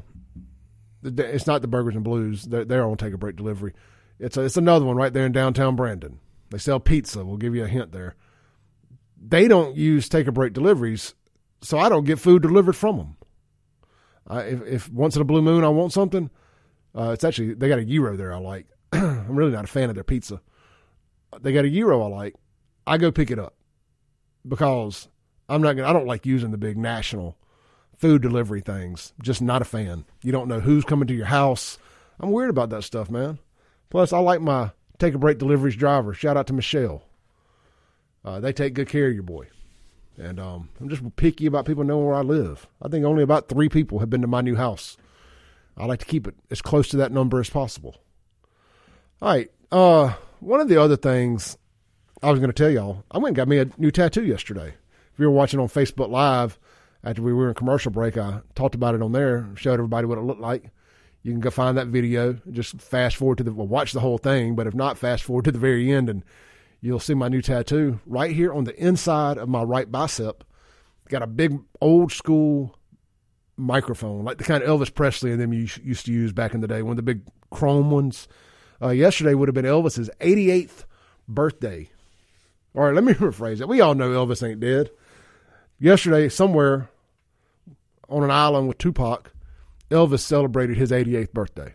[1.04, 2.44] it's not the Burgers and Blues.
[2.44, 3.74] They're, they're on Take a Break delivery.
[4.20, 6.20] It's a, it's another one right there in downtown Brandon.
[6.52, 7.26] They sell pizza.
[7.26, 8.16] We'll give you a hint there.
[9.22, 11.14] They don't use Take a Break deliveries,
[11.62, 13.16] so I don't get food delivered from them.
[14.30, 16.30] I, if, if once in a blue moon I want something,
[16.95, 18.68] uh, it's actually they got a gyro there I like.
[18.93, 20.41] I'm really not a fan of their pizza.
[21.41, 22.35] They got a gyro I like.
[22.85, 23.56] I go pick it up
[24.47, 25.07] because
[25.47, 25.88] I'm not gonna.
[25.88, 27.38] I don't like using the big national
[27.97, 29.14] food delivery things.
[29.22, 30.06] Just not a fan.
[30.23, 31.77] You don't know who's coming to your house.
[32.19, 33.39] I'm weird about that stuff, man.
[33.89, 36.14] Plus, I like my take a break deliveries driver.
[36.14, 37.03] Shout out to Michelle.
[38.23, 39.47] Uh, they take good care of your boy.
[40.20, 42.68] And um, I'm just picky about people knowing where I live.
[42.82, 44.98] I think only about three people have been to my new house.
[45.78, 47.96] I like to keep it as close to that number as possible.
[49.22, 49.50] All right.
[49.72, 51.58] Uh, one of the other things
[52.22, 54.74] I was going to tell y'all, I went and got me a new tattoo yesterday.
[55.14, 56.60] If you were watching on Facebook Live
[57.04, 60.18] after we were in commercial break, I talked about it on there, showed everybody what
[60.18, 60.70] it looked like.
[61.24, 62.40] You can go find that video.
[62.52, 65.46] Just fast forward to the well, watch the whole thing, but if not, fast forward
[65.46, 66.24] to the very end, and
[66.81, 70.43] you'll see my new tattoo right here on the inside of my right bicep.
[71.10, 72.76] Got a big old school
[73.57, 76.61] microphone, like the kind of Elvis Presley and them you used to use back in
[76.61, 78.27] the day, one of the big chrome ones.
[78.81, 80.85] Uh, yesterday would have been Elvis's 88th
[81.27, 81.89] birthday.
[82.76, 83.68] All right, let me rephrase it.
[83.68, 84.91] We all know Elvis ain't dead.
[85.80, 86.89] Yesterday, somewhere
[88.07, 89.31] on an island with Tupac,
[89.89, 91.73] Elvis celebrated his 88th birthday.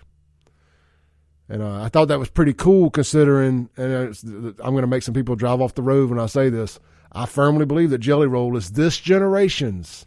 [1.48, 5.14] And uh, I thought that was pretty cool considering, and I'm going to make some
[5.14, 6.80] people drive off the road when I say this.
[7.12, 10.06] I firmly believe that Jelly Roll is this generation's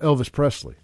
[0.00, 0.76] Elvis Presley.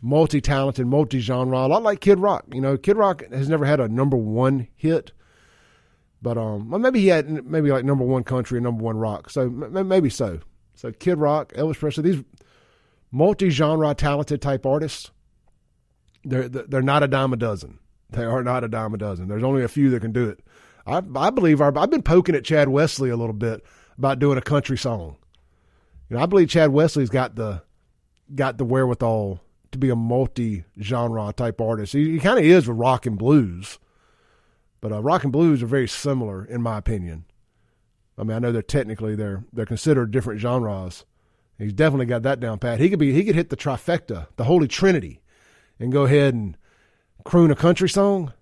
[0.00, 2.44] Multi talented, multi genre, a lot like Kid Rock.
[2.52, 5.12] You know, Kid Rock has never had a number one hit,
[6.22, 9.28] but um, maybe he had maybe like number one country and number one rock.
[9.28, 10.38] So maybe so.
[10.74, 12.24] So Kid Rock, Elvis Presley, these
[13.10, 15.10] multi genre talented type artists,
[16.24, 17.80] they're they're not a dime a dozen.
[18.10, 19.28] They are not a dime a dozen.
[19.28, 20.40] There's only a few that can do it.
[20.86, 23.64] I I believe our, I've been poking at Chad Wesley a little bit
[23.96, 25.16] about doing a country song.
[26.08, 27.62] You know, I believe Chad Wesley's got the
[28.34, 29.40] got the wherewithal
[29.72, 31.92] to be a multi genre type artist.
[31.92, 33.78] He, he kind of is with rock and blues,
[34.80, 37.24] but uh, rock and blues are very similar in my opinion.
[38.16, 41.04] I mean, I know they're technically they're they're considered different genres.
[41.58, 42.80] He's definitely got that down pat.
[42.80, 45.20] He could be he could hit the trifecta, the holy trinity,
[45.78, 46.56] and go ahead and
[47.24, 48.32] croon a country song.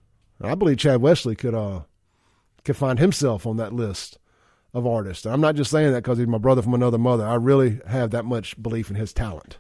[0.40, 1.82] I believe Chad Wesley could uh
[2.65, 4.19] could find himself on that list
[4.74, 5.24] of artists.
[5.24, 7.24] And I'm not just saying that because he's my brother from another mother.
[7.24, 9.59] I really have that much belief in his talent.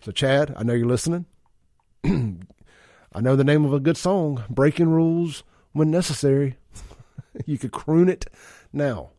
[0.00, 1.26] So, Chad, I know you're listening.
[2.04, 5.42] I know the name of a good song, Breaking Rules
[5.72, 6.56] When Necessary.
[7.46, 8.26] you could croon it
[8.72, 9.10] now.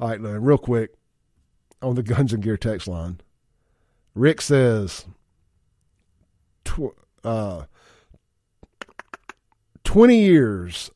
[0.00, 0.94] All right, real quick
[1.82, 3.20] on the Guns and Gear text line.
[4.14, 5.06] Rick says,
[6.64, 7.64] tw- uh,
[9.92, 10.90] 20 years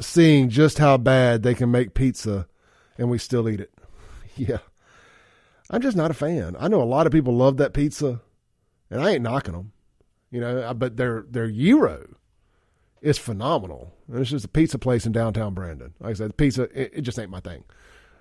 [0.00, 2.48] seeing just how bad they can make pizza
[2.96, 3.70] and we still eat it.
[4.36, 4.56] yeah.
[5.68, 6.56] I'm just not a fan.
[6.58, 8.22] I know a lot of people love that pizza,
[8.90, 9.72] and I ain't knocking them.
[10.30, 12.06] You know, but their their gyro
[13.02, 13.92] is phenomenal.
[14.08, 15.92] And it's just a pizza place in downtown Brandon.
[16.00, 17.64] Like I said, the pizza it, it just ain't my thing.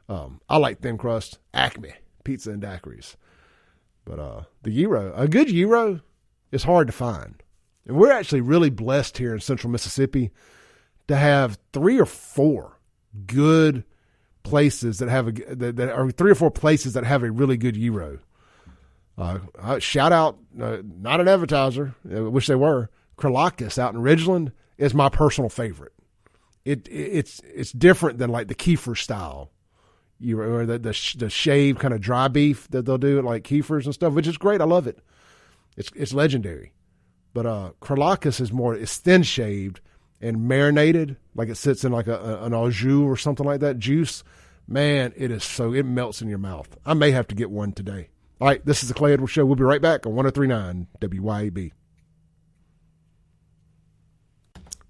[0.10, 1.94] Um, I like thin crust, Acme
[2.26, 3.16] pizza and daiquiris,
[4.04, 6.02] but uh, the gyro, a good gyro,
[6.52, 7.42] is hard to find,
[7.88, 10.32] and we're actually really blessed here in Central Mississippi
[11.08, 12.80] to have three or four
[13.26, 13.84] good
[14.44, 17.58] places that have a that, that are three or four places that have a really
[17.58, 18.20] good gyro.
[19.18, 21.94] Uh, shout out, uh, not an advertiser.
[22.12, 22.90] I wish they were.
[23.18, 25.94] Kralakis out in Ridgeland is my personal favorite.
[26.66, 29.52] It, it it's it's different than like the Keifer style,
[30.20, 33.44] you or the the, the shaved kind of dry beef that they'll do at like
[33.44, 34.62] Keifers and stuff, which is great.
[34.62, 35.00] I love it.
[35.78, 36.72] It's it's legendary.
[37.34, 39.80] But uh, Kralakis is more it's thin shaved
[40.20, 43.62] and marinated, like it sits in like a, a, an au jus or something like
[43.62, 44.24] that juice.
[44.68, 46.78] Man, it is so it melts in your mouth.
[46.86, 48.10] I may have to get one today.
[48.40, 49.46] All right, this is the Clay Edwards Show.
[49.46, 51.72] We'll be right back on 1039 WYAB.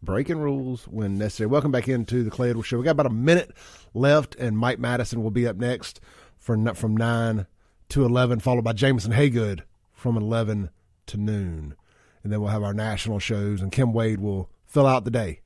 [0.03, 1.47] Breaking rules when necessary.
[1.47, 2.77] Welcome back into the Clay Edwards Show.
[2.77, 3.51] We got about a minute
[3.93, 5.99] left, and Mike Madison will be up next
[6.37, 7.45] for from 9
[7.89, 9.61] to 11, followed by Jameson Haygood
[9.93, 10.69] from 11
[11.07, 11.75] to noon.
[12.23, 15.41] And then we'll have our national shows, and Kim Wade will fill out the day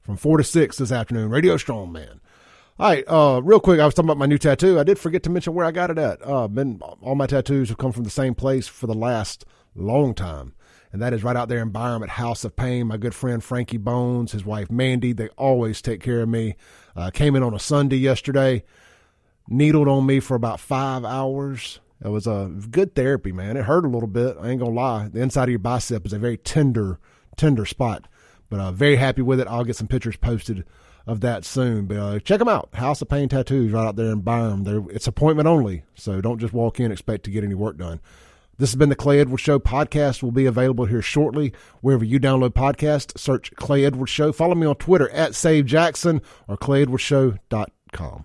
[0.00, 1.30] from 4 to 6 this afternoon.
[1.30, 2.20] Radio Strongman.
[2.78, 4.78] All right, uh, real quick, I was talking about my new tattoo.
[4.78, 6.18] I did forget to mention where I got it at.
[6.22, 10.14] Uh, been all my tattoos have come from the same place for the last long
[10.14, 10.54] time,
[10.92, 12.88] and that is right out there in Byram at House of Pain.
[12.88, 16.54] My good friend Frankie Bonze, his wife Mandy, they always take care of me.
[16.94, 18.62] Uh, came in on a Sunday yesterday,
[19.48, 21.80] needled on me for about five hours.
[22.04, 23.56] It was a good therapy, man.
[23.56, 24.36] It hurt a little bit.
[24.40, 25.08] I ain't gonna lie.
[25.08, 26.98] The inside of your bicep is a very tender,
[27.36, 28.06] tender spot,
[28.50, 29.48] but uh, very happy with it.
[29.48, 30.64] I'll get some pictures posted
[31.06, 31.86] of that soon.
[31.86, 32.74] But uh, check them out.
[32.74, 34.64] House of Pain Tattoos right out there in Byram.
[34.64, 38.00] They're, it's appointment only, so don't just walk in expect to get any work done.
[38.58, 39.58] This has been the Clay Edwards Show.
[39.58, 41.52] Podcast will be available here shortly.
[41.82, 44.32] Wherever you download podcasts, search Clay Edwards Show.
[44.32, 48.24] Follow me on Twitter at Save Jackson or ClayEdwardsShow.com.